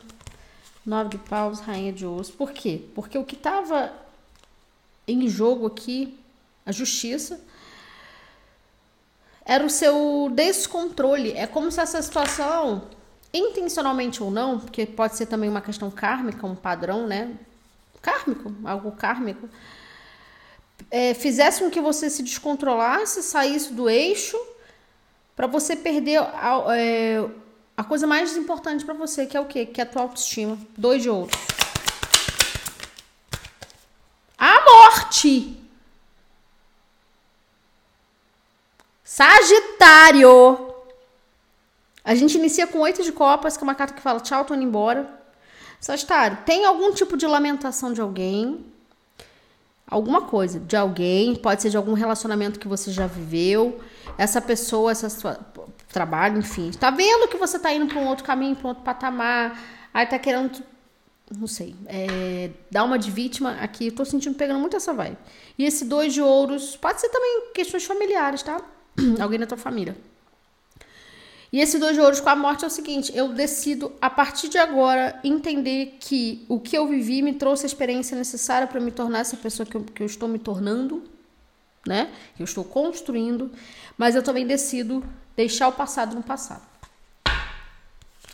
nove 0.84 1.10
de 1.10 1.18
paus, 1.18 1.60
rainha 1.60 1.92
de 1.92 2.06
ouros. 2.06 2.30
Por 2.30 2.52
quê? 2.52 2.82
Porque 2.94 3.18
o 3.18 3.24
que 3.24 3.34
estava 3.34 3.92
em 5.06 5.28
jogo 5.28 5.66
aqui, 5.66 6.18
a 6.64 6.72
justiça, 6.72 7.40
era 9.44 9.64
o 9.64 9.70
seu 9.70 10.30
descontrole. 10.34 11.32
É 11.32 11.46
como 11.46 11.70
se 11.70 11.80
essa 11.80 12.00
situação, 12.00 12.88
intencionalmente 13.32 14.22
ou 14.22 14.30
não, 14.30 14.60
porque 14.60 14.86
pode 14.86 15.16
ser 15.16 15.26
também 15.26 15.50
uma 15.50 15.60
questão 15.60 15.90
kármica, 15.90 16.46
um 16.46 16.54
padrão, 16.54 17.06
né? 17.06 17.34
Kármico, 18.00 18.52
algo 18.64 18.92
kármico 18.92 19.48
é, 20.90 21.14
fizesse 21.14 21.62
com 21.62 21.70
que 21.70 21.80
você 21.80 22.08
se 22.08 22.22
descontrolasse, 22.22 23.22
saísse 23.22 23.72
do 23.72 23.88
eixo, 23.88 24.38
para 25.34 25.46
você 25.46 25.74
perder 25.74 26.20
é, 26.72 27.24
a 27.76 27.82
coisa 27.82 28.06
mais 28.06 28.36
importante 28.36 28.84
para 28.84 28.94
você, 28.94 29.26
que 29.26 29.36
é 29.36 29.40
o 29.40 29.46
quê? 29.46 29.66
Que 29.66 29.80
é 29.80 29.84
a 29.84 29.86
tua 29.86 30.02
autoestima. 30.02 30.56
Dois 30.76 31.02
de 31.02 31.10
ouro. 31.10 31.30
A 34.38 34.64
morte. 34.64 35.56
Sagitário. 39.02 40.72
A 42.04 42.14
gente 42.14 42.36
inicia 42.36 42.66
com 42.66 42.80
oito 42.80 43.02
de 43.02 43.10
copas, 43.10 43.56
que 43.56 43.64
é 43.64 43.66
uma 43.66 43.74
carta 43.74 43.94
que 43.94 44.02
fala 44.02 44.20
tchau, 44.20 44.44
tô 44.44 44.54
indo 44.54 44.62
embora. 44.62 45.08
Sagitário, 45.80 46.38
tem 46.46 46.64
algum 46.64 46.92
tipo 46.92 47.16
de 47.16 47.26
lamentação 47.26 47.92
de 47.92 48.00
alguém, 48.00 48.64
alguma 49.86 50.22
coisa 50.22 50.58
de 50.58 50.76
alguém, 50.76 51.34
pode 51.34 51.60
ser 51.60 51.70
de 51.70 51.76
algum 51.76 51.92
relacionamento 51.92 52.58
que 52.58 52.66
você 52.66 52.90
já 52.90 53.06
viveu, 53.06 53.80
essa 54.16 54.40
pessoa, 54.40 54.92
essa 54.92 55.10
sua 55.10 55.34
trabalho, 55.94 56.38
enfim, 56.38 56.72
tá 56.72 56.90
vendo 56.90 57.28
que 57.28 57.36
você 57.36 57.58
tá 57.58 57.72
indo 57.72 57.86
para 57.86 57.98
um 57.98 58.08
outro 58.08 58.24
caminho, 58.24 58.56
para 58.56 58.66
um 58.66 58.68
outro 58.70 58.82
patamar, 58.82 59.58
aí 59.94 60.04
tá 60.04 60.18
querendo, 60.18 60.60
não 61.38 61.46
sei, 61.46 61.76
é, 61.86 62.50
dar 62.68 62.82
uma 62.82 62.98
de 62.98 63.12
vítima 63.12 63.52
aqui, 63.60 63.92
tô 63.92 64.04
sentindo 64.04 64.34
pegando 64.34 64.58
muito 64.58 64.76
essa 64.76 64.92
vibe. 64.92 65.16
E 65.56 65.64
esse 65.64 65.84
dois 65.84 66.12
de 66.12 66.20
ouros, 66.20 66.76
pode 66.76 67.00
ser 67.00 67.08
também 67.10 67.52
questões 67.54 67.84
familiares, 67.84 68.42
tá? 68.42 68.60
alguém 69.22 69.38
da 69.38 69.46
tua 69.46 69.56
família. 69.56 69.96
E 71.52 71.60
esse 71.60 71.78
dois 71.78 71.94
de 71.94 72.00
ouros 72.00 72.18
com 72.18 72.28
a 72.28 72.34
morte 72.34 72.64
é 72.64 72.66
o 72.66 72.70
seguinte: 72.70 73.12
eu 73.14 73.28
decido, 73.28 73.92
a 74.00 74.10
partir 74.10 74.48
de 74.48 74.58
agora, 74.58 75.20
entender 75.22 75.98
que 76.00 76.44
o 76.48 76.58
que 76.58 76.76
eu 76.76 76.88
vivi 76.88 77.22
me 77.22 77.34
trouxe 77.34 77.64
a 77.64 77.66
experiência 77.68 78.18
necessária 78.18 78.66
para 78.66 78.80
me 78.80 78.90
tornar 78.90 79.20
essa 79.20 79.36
pessoa 79.36 79.64
que 79.64 79.76
eu, 79.76 79.82
que 79.82 80.02
eu 80.02 80.06
estou 80.06 80.28
me 80.28 80.40
tornando, 80.40 81.04
né? 81.86 82.10
Que 82.34 82.42
eu 82.42 82.44
estou 82.44 82.64
construindo, 82.64 83.52
mas 83.96 84.16
eu 84.16 84.22
também 84.24 84.44
decido 84.44 85.04
deixar 85.36 85.68
o 85.68 85.72
passado 85.72 86.14
no 86.14 86.22
passado. 86.22 86.62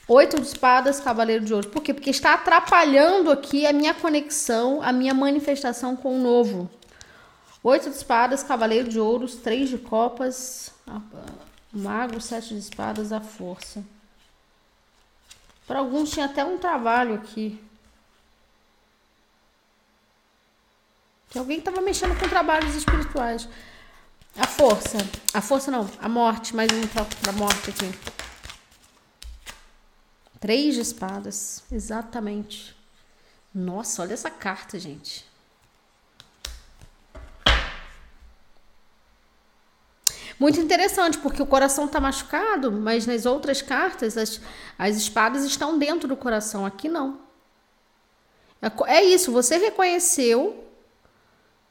Oito 0.09 0.41
de 0.41 0.47
espadas, 0.47 1.01
cavaleiro 1.01 1.45
de 1.45 1.55
ouro. 1.55 1.69
Por 1.69 1.83
quê? 1.83 1.95
Porque 1.95 2.11
está 2.11 2.35
atrapalhando 2.35 3.31
aqui 3.31 3.65
a 3.65 3.73
minha 3.73 3.95
conexão, 3.95 4.83
a 4.83 4.93
minha 4.93 5.15
manifestação 5.15 5.95
com 5.95 6.17
o 6.17 6.21
novo. 6.21 6.69
Oito 7.63 7.89
de 7.89 7.97
espadas, 7.97 8.43
cavaleiro 8.43 8.89
de 8.89 8.99
ouros, 8.99 9.37
três 9.37 9.69
de 9.69 9.79
copas. 9.79 10.73
Mago, 11.73 12.21
sete 12.21 12.55
de 12.55 12.59
espadas, 12.59 13.13
a 13.13 13.21
força. 13.21 13.85
Para 15.65 15.79
alguns 15.79 16.11
tinha 16.11 16.27
até 16.27 16.45
um 16.45 16.59
trabalho 16.59 17.15
aqui. 17.15 17.63
Que 21.29 21.39
alguém 21.39 21.59
estava 21.59 21.81
mexendo 21.81 22.19
com 22.19 22.29
trabalhos 22.29 22.75
espirituais. 22.75 23.49
A 24.41 24.47
força. 24.47 24.97
A 25.35 25.43
força 25.43 25.71
não, 25.71 25.87
a 26.01 26.09
morte. 26.09 26.57
Mais 26.57 26.71
um 26.73 26.81
para 27.21 27.33
morte 27.33 27.69
aqui. 27.69 27.95
Três 30.41 30.75
de 30.75 30.81
espadas. 30.81 31.63
Exatamente. 31.71 32.75
Nossa, 33.55 34.01
olha 34.01 34.15
essa 34.15 34.31
carta, 34.31 34.79
gente. 34.79 35.29
Muito 40.39 40.59
interessante, 40.59 41.19
porque 41.19 41.43
o 41.43 41.47
coração 41.47 41.85
está 41.85 42.01
machucado, 42.01 42.73
mas 42.73 43.07
nas 43.07 43.27
outras 43.27 43.61
cartas 43.61 44.17
as, 44.17 44.41
as 44.79 44.97
espadas 44.97 45.45
estão 45.45 45.79
dentro 45.79 46.09
do 46.09 46.17
coração. 46.17 46.65
Aqui 46.65 46.89
não. 46.89 47.21
É, 48.63 48.95
é 48.95 49.05
isso, 49.05 49.33
você 49.33 49.59
reconheceu 49.59 50.65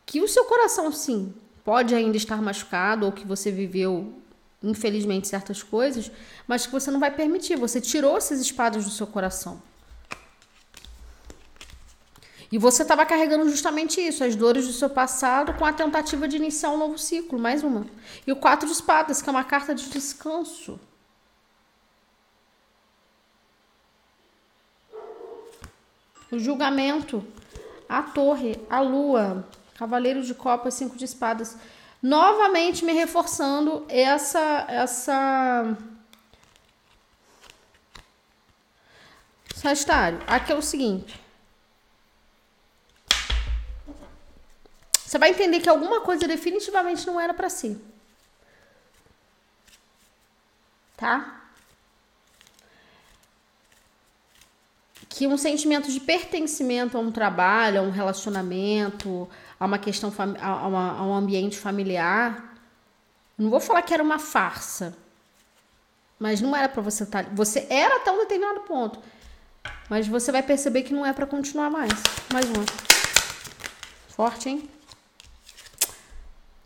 que 0.06 0.22
o 0.22 0.28
seu 0.28 0.46
coração, 0.46 0.92
sim, 0.92 1.34
pode 1.64 1.94
ainda 1.96 2.18
estar 2.18 2.42
machucado 2.42 3.06
ou 3.06 3.12
que 3.12 3.26
você 3.26 3.52
viveu, 3.52 4.14
infelizmente, 4.64 5.28
certas 5.28 5.62
coisas, 5.64 6.12
mas 6.48 6.66
que 6.66 6.72
você 6.72 6.90
não 6.92 7.00
vai 7.00 7.12
permitir. 7.12 7.56
Você 7.58 7.80
tirou 7.80 8.18
essas 8.18 8.40
espadas 8.40 8.86
do 8.86 8.92
seu 8.92 9.08
coração. 9.08 9.62
E 12.52 12.58
você 12.58 12.82
estava 12.82 13.06
carregando 13.06 13.48
justamente 13.48 14.02
isso, 14.02 14.24
as 14.24 14.36
dores 14.36 14.66
do 14.66 14.74
seu 14.74 14.90
passado, 14.90 15.54
com 15.54 15.66
a 15.66 15.72
tentativa 15.72 16.28
de 16.28 16.38
iniciar 16.38 16.72
um 16.72 16.78
novo 16.78 16.98
ciclo, 16.98 17.38
mais 17.38 17.64
uma. 17.64 17.86
E 18.26 18.32
o 18.32 18.36
quatro 18.36 18.66
de 18.66 18.74
espadas, 18.74 19.22
que 19.22 19.30
é 19.30 19.32
uma 19.32 19.44
carta 19.44 19.76
de 19.76 19.88
descanso. 19.90 20.80
O 26.32 26.40
julgamento, 26.40 27.24
a 27.88 28.02
torre, 28.02 28.60
a 28.70 28.80
lua, 28.80 29.48
cavaleiro 29.80 30.22
de 30.22 30.34
copas, 30.34 30.74
cinco 30.74 30.98
de 30.98 31.06
espadas. 31.06 31.58
Novamente 32.02 32.84
me 32.84 32.92
reforçando 32.92 33.86
essa 33.88 34.66
essa 34.68 35.78
Sagitário, 39.56 40.22
aqui 40.26 40.52
é 40.54 40.56
o 40.56 40.62
seguinte. 40.62 41.20
Você 44.94 45.18
vai 45.18 45.32
entender 45.32 45.60
que 45.60 45.68
alguma 45.68 46.00
coisa 46.02 46.28
definitivamente 46.28 47.06
não 47.06 47.20
era 47.20 47.34
para 47.34 47.50
si. 47.50 47.82
Tá? 50.96 51.39
Que 55.20 55.28
um 55.28 55.36
sentimento 55.36 55.92
de 55.92 56.00
pertencimento 56.00 56.98
a 56.98 57.02
um 57.02 57.12
trabalho, 57.12 57.82
a 57.82 57.84
um 57.84 57.90
relacionamento, 57.90 59.28
a 59.60 59.66
uma 59.66 59.78
questão, 59.78 60.14
a, 60.40 60.66
uma, 60.66 60.98
a 60.98 61.04
um 61.04 61.14
ambiente 61.14 61.58
familiar. 61.58 62.56
Não 63.38 63.50
vou 63.50 63.60
falar 63.60 63.82
que 63.82 63.94
era 63.94 64.02
uma 64.02 64.18
farsa, 64.18 64.96
mas 66.18 66.40
não 66.40 66.56
era 66.56 66.70
para 66.70 66.82
você 66.82 67.04
estar. 67.04 67.26
Tá, 67.26 67.32
você 67.34 67.68
era 67.70 67.98
até 67.98 68.10
um 68.10 68.20
determinado 68.20 68.62
ponto, 68.62 68.98
mas 69.90 70.08
você 70.08 70.32
vai 70.32 70.42
perceber 70.42 70.84
que 70.84 70.94
não 70.94 71.06
é 71.06 71.12
para 71.12 71.26
continuar 71.26 71.70
mais. 71.70 71.92
Mais 72.32 72.46
uma. 72.46 72.64
Forte, 74.08 74.48
hein? 74.48 74.70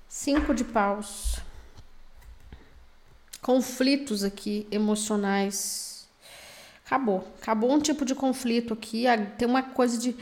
Cinco 0.08 0.54
de 0.54 0.64
paus. 0.64 1.40
Conflitos 3.42 4.24
aqui 4.24 4.68
emocionais. 4.70 5.93
Acabou. 6.86 7.28
Acabou 7.42 7.72
um 7.72 7.80
tipo 7.80 8.06
de 8.06 8.14
conflito 8.14 8.74
aqui. 8.74 9.06
Tem 9.38 9.48
uma 9.48 9.64
coisa 9.64 9.98
de. 9.98 10.16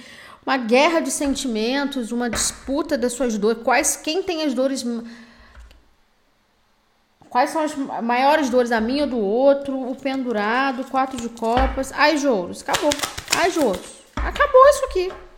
Uma 0.45 0.57
guerra 0.57 0.99
de 1.01 1.11
sentimentos, 1.11 2.11
uma 2.11 2.29
disputa 2.29 2.97
das 2.97 3.13
suas 3.13 3.37
dores. 3.37 3.61
Quais, 3.63 3.95
quem 3.95 4.23
tem 4.23 4.43
as 4.43 4.53
dores. 4.53 4.85
Quais 7.29 7.49
são 7.51 7.61
as 7.61 7.75
maiores 8.03 8.49
dores, 8.49 8.71
a 8.71 8.81
minha 8.81 9.03
ou 9.03 9.09
do 9.09 9.19
outro? 9.19 9.79
O 9.89 9.95
pendurado, 9.95 10.83
quatro 10.85 11.17
de 11.17 11.29
copas. 11.29 11.91
Ai, 11.93 12.17
jouros. 12.17 12.61
Acabou. 12.61 12.89
Ai, 13.35 13.51
jouros. 13.51 14.01
Acabou 14.15 14.69
isso 14.69 14.85
aqui. 14.85 15.30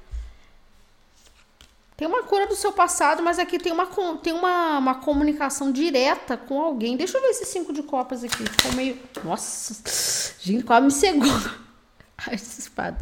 Tem 1.95 2.07
uma 2.07 2.23
cura 2.23 2.47
do 2.47 2.55
seu 2.55 2.71
passado, 2.71 3.21
mas 3.21 3.37
aqui 3.37 3.59
tem 3.59 3.71
uma, 3.71 3.85
tem 4.21 4.33
uma, 4.33 4.79
uma 4.79 4.95
comunicação 4.95 5.71
direta 5.71 6.35
com 6.35 6.59
alguém. 6.59 6.97
Deixa 6.97 7.17
eu 7.17 7.21
ver 7.21 7.27
esses 7.27 7.47
cinco 7.47 7.71
de 7.71 7.83
copas 7.83 8.23
aqui. 8.23 8.43
Ficou 8.49 8.73
meio. 8.73 8.97
Nossa, 9.23 10.33
gente, 10.39 10.63
quase 10.63 10.85
me 10.85 10.91
cegou. 10.91 11.29
Ai, 12.17 12.33
essa 12.33 12.59
espada. 12.59 12.97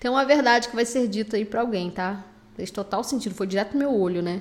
Tem 0.00 0.10
uma 0.10 0.24
verdade 0.24 0.68
que 0.68 0.74
vai 0.74 0.86
ser 0.86 1.06
dita 1.08 1.36
aí 1.36 1.44
pra 1.44 1.60
alguém, 1.60 1.90
tá? 1.90 2.24
Fez 2.54 2.70
total 2.70 3.04
sentido. 3.04 3.34
Foi 3.34 3.46
direto 3.46 3.74
no 3.74 3.78
meu 3.80 3.94
olho, 3.94 4.22
né? 4.22 4.40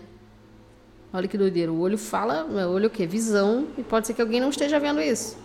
Olha 1.12 1.28
que 1.28 1.38
doideira. 1.38 1.72
O 1.72 1.80
olho 1.80 1.98
fala. 1.98 2.46
O 2.46 2.74
olho 2.74 2.86
é 2.86 2.88
o 2.88 2.90
quê? 2.90 3.06
Visão. 3.06 3.68
E 3.78 3.84
pode 3.84 4.08
ser 4.08 4.14
que 4.14 4.22
alguém 4.22 4.40
não 4.40 4.50
esteja 4.50 4.80
vendo 4.80 5.02
isso. 5.02 5.38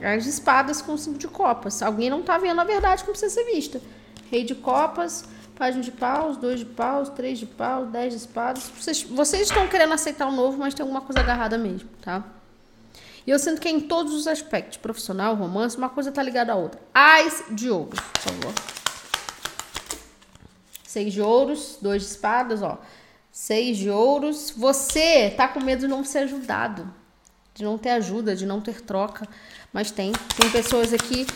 As 0.00 0.24
espadas 0.24 0.80
com 0.80 0.96
cinco 0.96 1.18
de 1.18 1.28
copas. 1.28 1.82
Alguém 1.82 2.08
não 2.08 2.22
tá 2.22 2.38
vendo 2.38 2.60
a 2.60 2.64
verdade 2.64 3.04
que 3.04 3.10
precisa 3.10 3.32
ser 3.32 3.44
vista. 3.44 3.80
Rei 4.30 4.42
de 4.42 4.54
copas 4.54 5.24
página 5.54 5.82
de 5.82 5.90
paus, 5.90 6.36
dois 6.36 6.60
de 6.60 6.66
paus, 6.66 7.08
três 7.08 7.38
de 7.38 7.46
paus, 7.46 7.88
dez 7.90 8.12
de 8.12 8.18
espadas. 8.18 8.70
Vocês, 8.78 9.02
vocês 9.02 9.42
estão 9.42 9.66
querendo 9.68 9.92
aceitar 9.92 10.26
o 10.26 10.32
novo, 10.32 10.58
mas 10.58 10.74
tem 10.74 10.82
alguma 10.82 11.00
coisa 11.00 11.20
agarrada 11.20 11.56
mesmo, 11.56 11.88
tá? 12.02 12.24
E 13.26 13.30
eu 13.30 13.38
sinto 13.38 13.60
que 13.60 13.68
é 13.68 13.70
em 13.70 13.80
todos 13.80 14.12
os 14.12 14.26
aspectos, 14.26 14.76
profissional, 14.76 15.34
romance, 15.34 15.76
uma 15.76 15.88
coisa 15.88 16.12
tá 16.12 16.22
ligada 16.22 16.52
à 16.52 16.56
outra. 16.56 16.80
Ais 16.92 17.44
de 17.50 17.70
ouros, 17.70 17.98
por 17.98 18.20
favor. 18.20 18.52
Seis 20.84 21.12
de 21.12 21.22
ouros, 21.22 21.78
dois 21.80 22.02
de 22.02 22.08
espadas, 22.08 22.62
ó. 22.62 22.78
Seis 23.32 23.78
de 23.78 23.88
ouros. 23.88 24.52
Você 24.56 25.30
tá 25.30 25.48
com 25.48 25.60
medo 25.60 25.80
de 25.80 25.88
não 25.88 26.04
ser 26.04 26.18
ajudado, 26.18 26.92
de 27.54 27.64
não 27.64 27.78
ter 27.78 27.90
ajuda, 27.90 28.36
de 28.36 28.44
não 28.44 28.60
ter 28.60 28.82
troca, 28.82 29.26
mas 29.72 29.90
tem. 29.90 30.12
Tem 30.36 30.50
pessoas 30.50 30.92
aqui 30.92 31.26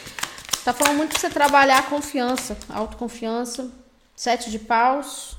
Tá 0.68 0.74
falando 0.74 0.98
muito 0.98 1.14
de 1.14 1.20
você 1.20 1.31
trabalhar 1.31 1.78
a 1.78 1.83
confiança, 1.83 2.54
autoconfiança. 2.68 3.70
Sete 4.18 4.50
de 4.50 4.59
paus. 4.59 5.37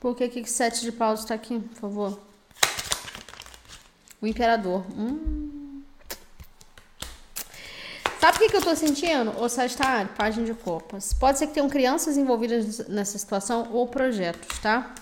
Por 0.00 0.16
que 0.16 0.28
que 0.28 0.44
sete 0.44 0.80
de 0.80 0.90
paus 0.90 1.20
está 1.20 1.36
aqui, 1.36 1.60
por 1.60 1.76
favor? 1.76 2.20
O 4.20 4.26
imperador. 4.26 4.84
Hum. 4.98 5.84
Sabe 8.18 8.36
o 8.36 8.40
que, 8.40 8.48
que 8.48 8.56
eu 8.56 8.62
tô 8.62 8.74
sentindo? 8.74 9.40
O 9.40 9.48
Sagitário, 9.48 10.10
página 10.16 10.44
de 10.44 10.52
copas. 10.52 11.12
Pode 11.12 11.38
ser 11.38 11.46
que 11.46 11.54
tenham 11.54 11.70
crianças 11.70 12.16
envolvidas 12.16 12.88
nessa 12.88 13.16
situação 13.16 13.68
ou 13.70 13.86
projetos, 13.86 14.58
tá? 14.58 14.92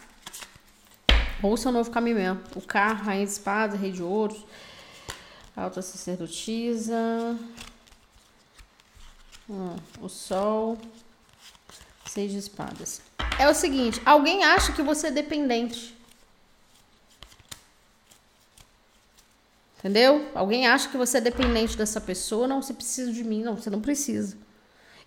Ou 1.42 1.56
seu 1.56 1.72
novo 1.72 1.90
caminho. 1.90 2.38
O 2.54 2.61
carro, 2.61 3.02
rainha 3.02 3.24
de 3.24 3.33
espadas, 3.33 3.80
rei 3.80 3.92
de 3.92 4.02
ouros. 4.02 4.44
Alta 5.56 5.80
sacerdotisa. 5.80 6.94
Hum, 9.48 9.76
o 10.02 10.09
sol. 10.11 10.76
Seis 12.12 12.33
de 12.33 12.38
espadas. 12.38 13.01
É 13.38 13.49
o 13.49 13.55
seguinte, 13.55 14.03
alguém 14.05 14.42
acha 14.42 14.73
que 14.73 14.83
você 14.83 15.07
é 15.07 15.11
dependente. 15.12 15.96
Entendeu? 19.79 20.29
Alguém 20.35 20.66
acha 20.66 20.88
que 20.88 20.96
você 20.96 21.18
é 21.18 21.20
dependente 21.20 21.79
dessa 21.79 22.01
pessoa, 22.01 22.49
não, 22.49 22.61
você 22.61 22.75
precisa 22.75 23.12
de 23.12 23.23
mim, 23.23 23.44
não, 23.44 23.57
você 23.57 23.70
não 23.70 23.81
precisa. 23.81 24.37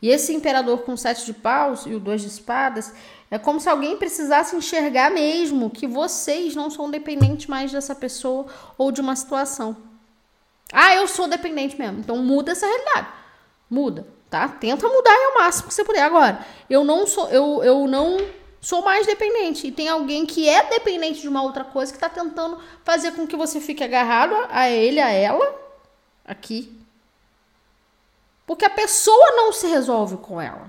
E 0.02 0.08
esse 0.08 0.34
imperador 0.34 0.84
com 0.84 0.96
sete 0.96 1.26
de 1.26 1.34
paus 1.34 1.86
e 1.86 1.94
o 1.94 2.00
dois 2.00 2.22
de 2.22 2.28
espadas, 2.28 2.94
é 3.30 3.38
como 3.38 3.60
se 3.60 3.68
alguém 3.68 3.98
precisasse 3.98 4.56
enxergar 4.56 5.12
mesmo 5.12 5.70
que 5.70 5.86
vocês 5.86 6.56
não 6.56 6.70
são 6.70 6.90
dependentes 6.90 7.48
mais 7.48 7.70
dessa 7.70 7.94
pessoa 7.94 8.46
ou 8.78 8.94
de 8.94 9.02
uma 9.02 9.18
situação. 9.18 9.76
Ah, 10.72 10.96
eu 10.96 11.06
sou 11.10 11.28
dependente 11.28 11.78
mesmo. 11.78 12.00
Então 12.00 12.16
muda 12.20 12.54
essa 12.54 12.66
realidade. 12.66 13.10
Muda 13.70 14.08
tá? 14.34 14.48
Tenta 14.48 14.88
mudar 14.88 15.16
ao 15.16 15.44
máximo 15.44 15.68
que 15.68 15.76
você 15.76 15.84
puder. 15.84 16.02
Agora, 16.02 16.44
eu 16.68 16.84
não 16.84 17.06
sou, 17.06 17.30
eu, 17.30 17.64
eu 17.64 17.88
não 17.88 18.18
sou 18.60 18.82
mais 18.82 19.06
dependente. 19.06 19.68
E 19.68 19.72
tem 19.72 19.88
alguém 19.88 20.26
que 20.26 20.50
é 20.50 20.72
dependente 20.72 21.22
de 21.22 21.28
uma 21.28 21.44
outra 21.44 21.64
coisa 21.64 21.92
que 21.92 21.98
está 21.98 22.10
tentando 22.10 22.58
fazer 22.84 23.12
com 23.12 23.28
que 23.28 23.36
você 23.36 23.62
fique 23.62 23.84
agarrado 23.84 24.34
a 24.50 24.68
ele, 24.68 25.00
a 25.00 25.12
ela, 25.12 25.56
aqui. 26.26 26.76
Porque 28.48 28.66
a 28.66 28.72
pessoa 28.72 29.36
não 29.36 29.54
se 29.54 29.68
resolve 29.68 30.18
com 30.18 30.42
ela. 30.42 30.68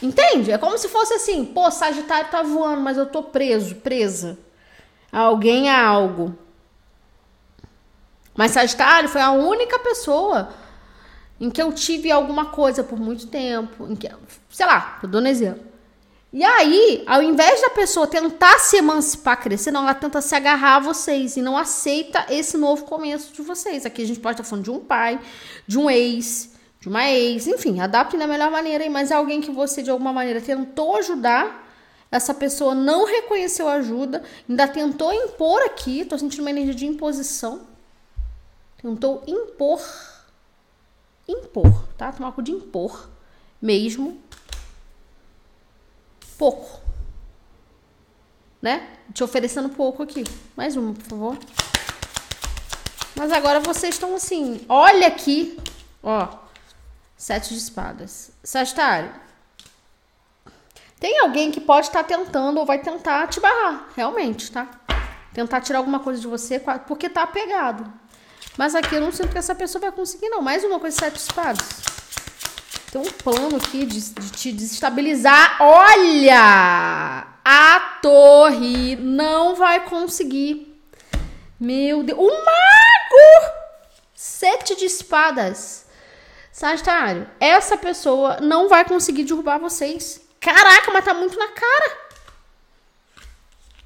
Entende? 0.00 0.52
É 0.52 0.58
como 0.58 0.78
se 0.78 0.88
fosse 0.88 1.14
assim, 1.14 1.44
pô, 1.44 1.68
Sagitário 1.68 2.30
tá 2.30 2.44
voando, 2.44 2.80
mas 2.80 2.96
eu 2.96 3.06
tô 3.06 3.24
preso, 3.24 3.74
presa. 3.76 4.38
A 5.10 5.18
alguém 5.18 5.68
a 5.68 5.84
algo. 5.84 6.32
Mas 8.36 8.52
Sagitário 8.52 9.08
foi 9.08 9.20
a 9.20 9.32
única 9.32 9.80
pessoa 9.80 10.54
em 11.40 11.50
que 11.50 11.60
eu 11.60 11.72
tive 11.72 12.10
alguma 12.10 12.46
coisa 12.46 12.82
por 12.82 12.98
muito 12.98 13.26
tempo, 13.26 13.86
em 13.90 13.94
que, 13.94 14.08
sei 14.48 14.66
lá, 14.66 14.98
tô 15.00 15.06
dando 15.06 15.28
exemplo. 15.28 15.64
E 16.32 16.44
aí, 16.44 17.02
ao 17.06 17.22
invés 17.22 17.60
da 17.62 17.70
pessoa 17.70 18.06
tentar 18.06 18.58
se 18.58 18.76
emancipar, 18.76 19.40
crescer, 19.40 19.70
não, 19.70 19.82
ela 19.82 19.94
tenta 19.94 20.20
se 20.20 20.34
agarrar 20.34 20.76
a 20.76 20.80
vocês 20.80 21.36
e 21.36 21.42
não 21.42 21.56
aceita 21.56 22.26
esse 22.28 22.58
novo 22.58 22.84
começo 22.84 23.32
de 23.32 23.42
vocês. 23.42 23.86
Aqui 23.86 24.02
a 24.02 24.06
gente 24.06 24.20
pode 24.20 24.34
estar 24.34 24.44
falando 24.44 24.64
de 24.64 24.70
um 24.70 24.80
pai, 24.80 25.20
de 25.66 25.78
um 25.78 25.88
ex, 25.88 26.50
de 26.80 26.88
uma 26.88 27.08
ex, 27.08 27.46
enfim, 27.46 27.80
adapte 27.80 28.16
da 28.16 28.26
melhor 28.26 28.50
maneira, 28.50 28.88
mas 28.90 29.10
é 29.10 29.14
alguém 29.14 29.40
que 29.40 29.50
você 29.50 29.82
de 29.82 29.90
alguma 29.90 30.12
maneira 30.12 30.40
tentou 30.40 30.96
ajudar, 30.96 31.66
essa 32.10 32.34
pessoa 32.34 32.74
não 32.74 33.04
reconheceu 33.04 33.66
a 33.66 33.74
ajuda, 33.74 34.22
ainda 34.48 34.68
tentou 34.68 35.12
impor 35.12 35.60
aqui, 35.62 36.04
tô 36.04 36.18
sentindo 36.18 36.42
uma 36.42 36.50
energia 36.50 36.74
de 36.74 36.86
imposição, 36.86 37.62
tentou 38.80 39.22
impor 39.26 39.80
impor, 41.28 41.88
tá? 41.96 42.12
Tomar 42.12 42.32
cuidado 42.32 42.58
de 42.58 42.64
impor 42.64 43.08
mesmo 43.60 44.20
pouco. 46.38 46.80
Né? 48.60 48.88
Te 49.12 49.22
oferecendo 49.24 49.68
pouco 49.68 50.02
aqui. 50.02 50.24
Mais 50.56 50.76
uma, 50.76 50.92
por 50.94 51.04
favor. 51.04 51.38
Mas 53.14 53.32
agora 53.32 53.60
vocês 53.60 53.94
estão 53.94 54.14
assim, 54.14 54.64
olha 54.68 55.06
aqui, 55.06 55.58
ó, 56.02 56.28
sete 57.16 57.48
de 57.48 57.58
espadas. 57.58 58.30
Sagitário, 58.42 59.10
tem 61.00 61.20
alguém 61.20 61.50
que 61.50 61.60
pode 61.60 61.86
estar 61.86 62.02
tá 62.02 62.16
tentando 62.16 62.58
ou 62.58 62.66
vai 62.66 62.78
tentar 62.78 63.26
te 63.28 63.40
barrar, 63.40 63.88
realmente, 63.96 64.52
tá? 64.52 64.68
Tentar 65.32 65.62
tirar 65.62 65.78
alguma 65.78 66.00
coisa 66.00 66.20
de 66.20 66.26
você 66.26 66.60
porque 66.86 67.08
tá 67.08 67.22
apegado. 67.22 67.90
Mas 68.56 68.74
aqui 68.74 68.94
eu 68.94 69.00
não 69.00 69.12
sinto 69.12 69.30
que 69.30 69.38
essa 69.38 69.54
pessoa 69.54 69.82
vai 69.82 69.92
conseguir, 69.92 70.28
não. 70.28 70.40
Mais 70.40 70.64
uma 70.64 70.80
coisa, 70.80 70.96
sete 70.96 71.16
espadas. 71.16 71.58
Tem 72.90 73.00
um 73.00 73.04
plano 73.04 73.56
aqui 73.56 73.84
de, 73.84 74.00
de 74.00 74.30
te 74.30 74.52
desestabilizar. 74.52 75.58
Olha! 75.60 77.26
A 77.44 77.80
torre 78.00 78.96
não 78.96 79.54
vai 79.54 79.84
conseguir. 79.84 80.74
Meu 81.60 82.02
Deus. 82.02 82.18
O 82.18 82.28
mago! 82.28 83.54
Sete 84.14 84.74
de 84.76 84.86
espadas. 84.86 85.86
Sagitário, 86.50 87.28
essa 87.38 87.76
pessoa 87.76 88.40
não 88.40 88.68
vai 88.68 88.82
conseguir 88.84 89.24
derrubar 89.24 89.58
vocês. 89.58 90.22
Caraca, 90.40 90.90
mas 90.90 91.04
tá 91.04 91.12
muito 91.12 91.38
na 91.38 91.48
cara. 91.48 91.98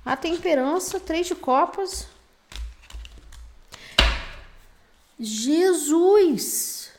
A 0.06 0.16
temperança, 0.16 1.00
três 1.00 1.26
de 1.26 1.34
copas. 1.34 2.06
Jesus! 5.20 6.90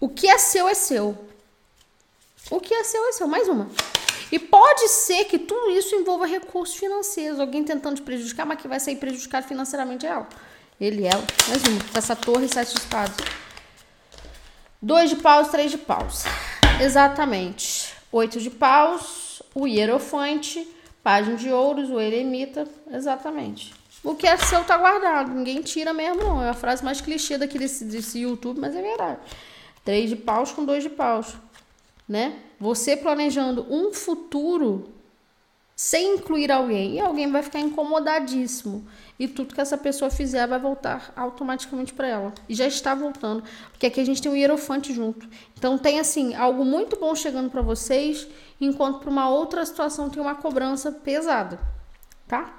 O 0.00 0.08
que 0.08 0.28
é 0.28 0.38
seu 0.38 0.68
é 0.68 0.74
seu. 0.74 1.18
O 2.48 2.60
que 2.60 2.72
é 2.72 2.84
seu 2.84 3.04
é 3.08 3.12
seu. 3.12 3.26
Mais 3.26 3.48
uma. 3.48 3.68
E 4.30 4.38
pode 4.38 4.86
ser 4.88 5.24
que 5.24 5.38
tudo 5.38 5.70
isso 5.70 5.96
envolva 5.96 6.26
recursos 6.26 6.76
financeiros. 6.76 7.40
Alguém 7.40 7.64
tentando 7.64 7.96
te 7.96 8.02
prejudicar, 8.02 8.46
mas 8.46 8.60
que 8.60 8.68
vai 8.68 8.78
sair 8.78 8.96
prejudicado 8.96 9.48
financeiramente 9.48 10.06
é 10.06 10.10
ela. 10.10 10.28
Ele, 10.80 11.04
ela. 11.04 11.24
Mais 11.48 11.62
uma. 11.64 11.80
Essa 11.92 12.14
torre 12.14 12.46
e 12.46 12.48
sete 12.48 12.76
espadas. 12.76 13.16
Dois 14.80 15.10
de 15.10 15.16
paus, 15.16 15.48
três 15.48 15.72
de 15.72 15.78
paus. 15.78 16.22
Exatamente. 16.80 17.92
Oito 18.12 18.38
de 18.38 18.48
paus, 18.48 19.42
o 19.52 19.66
hierofante, 19.66 20.68
página 21.02 21.36
de 21.36 21.50
ouros, 21.50 21.90
o 21.90 21.98
eremita. 21.98 22.68
Exatamente. 22.92 23.77
O 24.02 24.14
que 24.14 24.26
é 24.26 24.36
seu 24.36 24.64
tá 24.64 24.76
guardado. 24.76 25.30
Ninguém 25.30 25.60
tira 25.62 25.92
mesmo, 25.92 26.22
não. 26.22 26.42
É 26.42 26.48
a 26.48 26.54
frase 26.54 26.84
mais 26.84 27.00
clichê 27.00 27.36
daquele 27.36 27.66
desse 27.66 28.20
YouTube, 28.20 28.60
mas 28.60 28.74
é 28.74 28.82
verdade. 28.82 29.18
Três 29.84 30.10
de 30.10 30.16
paus 30.16 30.52
com 30.52 30.64
dois 30.64 30.82
de 30.82 30.90
paus. 30.90 31.36
Né? 32.08 32.38
Você 32.58 32.96
planejando 32.96 33.66
um 33.68 33.92
futuro 33.92 34.88
sem 35.78 36.16
incluir 36.16 36.50
alguém. 36.50 36.94
E 36.94 37.00
alguém 37.00 37.30
vai 37.30 37.40
ficar 37.40 37.60
incomodadíssimo. 37.60 38.84
E 39.16 39.28
tudo 39.28 39.54
que 39.54 39.60
essa 39.60 39.78
pessoa 39.78 40.10
fizer 40.10 40.44
vai 40.46 40.58
voltar 40.58 41.12
automaticamente 41.16 41.92
para 41.92 42.08
ela. 42.08 42.34
E 42.48 42.54
já 42.54 42.66
está 42.66 42.96
voltando. 42.96 43.44
Porque 43.70 43.86
aqui 43.86 44.00
a 44.00 44.04
gente 44.04 44.20
tem 44.20 44.30
um 44.30 44.34
hierofante 44.34 44.92
junto. 44.92 45.28
Então 45.56 45.78
tem 45.78 46.00
assim, 46.00 46.34
algo 46.34 46.64
muito 46.64 46.98
bom 46.98 47.14
chegando 47.14 47.48
para 47.48 47.62
vocês, 47.62 48.26
enquanto 48.60 48.98
para 48.98 49.10
uma 49.10 49.28
outra 49.28 49.64
situação 49.64 50.10
tem 50.10 50.20
uma 50.20 50.34
cobrança 50.34 50.90
pesada. 50.90 51.60
Tá? 52.26 52.57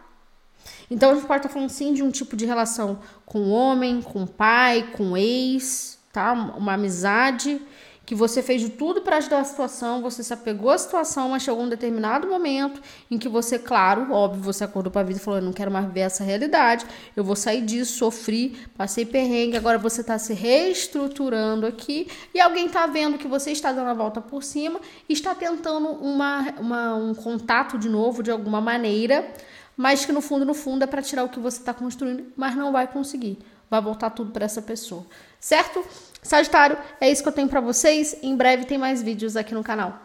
Então 0.89 1.11
a 1.11 1.15
gente 1.15 1.25
pode 1.25 1.39
estar 1.39 1.49
falando 1.49 1.69
sim 1.69 1.93
de 1.93 2.03
um 2.03 2.11
tipo 2.11 2.35
de 2.35 2.45
relação 2.45 2.99
com 3.25 3.39
o 3.39 3.49
homem, 3.51 4.01
com 4.01 4.23
o 4.23 4.27
pai, 4.27 4.89
com 4.95 5.11
o 5.11 5.17
ex, 5.17 5.99
tá? 6.11 6.33
Uma 6.33 6.73
amizade 6.73 7.61
que 8.09 8.15
você 8.15 8.41
fez 8.41 8.59
de 8.59 8.69
tudo 8.69 9.01
para 9.01 9.17
ajudar 9.17 9.41
a 9.41 9.43
situação, 9.43 10.01
você 10.01 10.23
se 10.23 10.33
apegou 10.33 10.71
à 10.71 10.77
situação, 10.79 11.29
mas 11.29 11.43
chegou 11.43 11.61
um 11.61 11.69
determinado 11.69 12.27
momento 12.27 12.81
em 13.11 13.19
que 13.19 13.29
você, 13.29 13.59
claro, 13.59 14.11
óbvio, 14.11 14.41
você 14.41 14.63
acordou 14.63 14.91
para 14.91 15.01
a 15.01 15.03
vida 15.03 15.19
e 15.19 15.21
falou: 15.21 15.39
Eu 15.39 15.45
não 15.45 15.53
quero 15.53 15.69
mais 15.69 15.85
ver 15.93 15.99
essa 15.99 16.23
realidade, 16.23 16.87
eu 17.15 17.23
vou 17.23 17.35
sair 17.35 17.61
disso, 17.61 17.99
sofri, 17.99 18.57
passei 18.75 19.05
perrengue, 19.05 19.57
agora 19.57 19.77
você 19.77 20.01
está 20.01 20.17
se 20.17 20.33
reestruturando 20.33 21.67
aqui 21.67 22.07
e 22.33 22.41
alguém 22.41 22.65
está 22.65 22.87
vendo 22.87 23.15
que 23.15 23.27
você 23.27 23.51
está 23.51 23.71
dando 23.71 23.91
a 23.91 23.93
volta 23.93 24.19
por 24.19 24.41
cima 24.41 24.79
e 25.07 25.13
está 25.13 25.35
tentando 25.35 25.89
uma, 25.89 26.51
uma 26.59 26.95
um 26.95 27.13
contato 27.13 27.77
de 27.77 27.89
novo 27.89 28.23
de 28.23 28.31
alguma 28.31 28.59
maneira, 28.59 29.31
mas 29.79 30.05
que 30.05 30.11
no 30.11 30.19
fundo, 30.19 30.43
no 30.43 30.53
fundo, 30.53 30.83
é 30.83 30.87
para 30.87 31.01
tirar 31.01 31.23
o 31.23 31.29
que 31.29 31.39
você 31.39 31.57
está 31.57 31.73
construindo, 31.73 32.33
mas 32.35 32.53
não 32.53 32.69
vai 32.69 32.85
conseguir. 32.85 33.39
Vai 33.69 33.81
voltar 33.81 34.09
tudo 34.09 34.29
para 34.29 34.43
essa 34.43 34.61
pessoa, 34.61 35.05
certo? 35.39 35.85
Sagitário, 36.21 36.77
é 36.99 37.09
isso 37.09 37.23
que 37.23 37.29
eu 37.29 37.33
tenho 37.33 37.47
para 37.47 37.61
vocês. 37.61 38.17
Em 38.21 38.35
breve 38.35 38.65
tem 38.65 38.77
mais 38.77 39.01
vídeos 39.01 39.37
aqui 39.37 39.53
no 39.53 39.63
canal. 39.63 39.97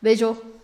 Beijo! 0.00 0.59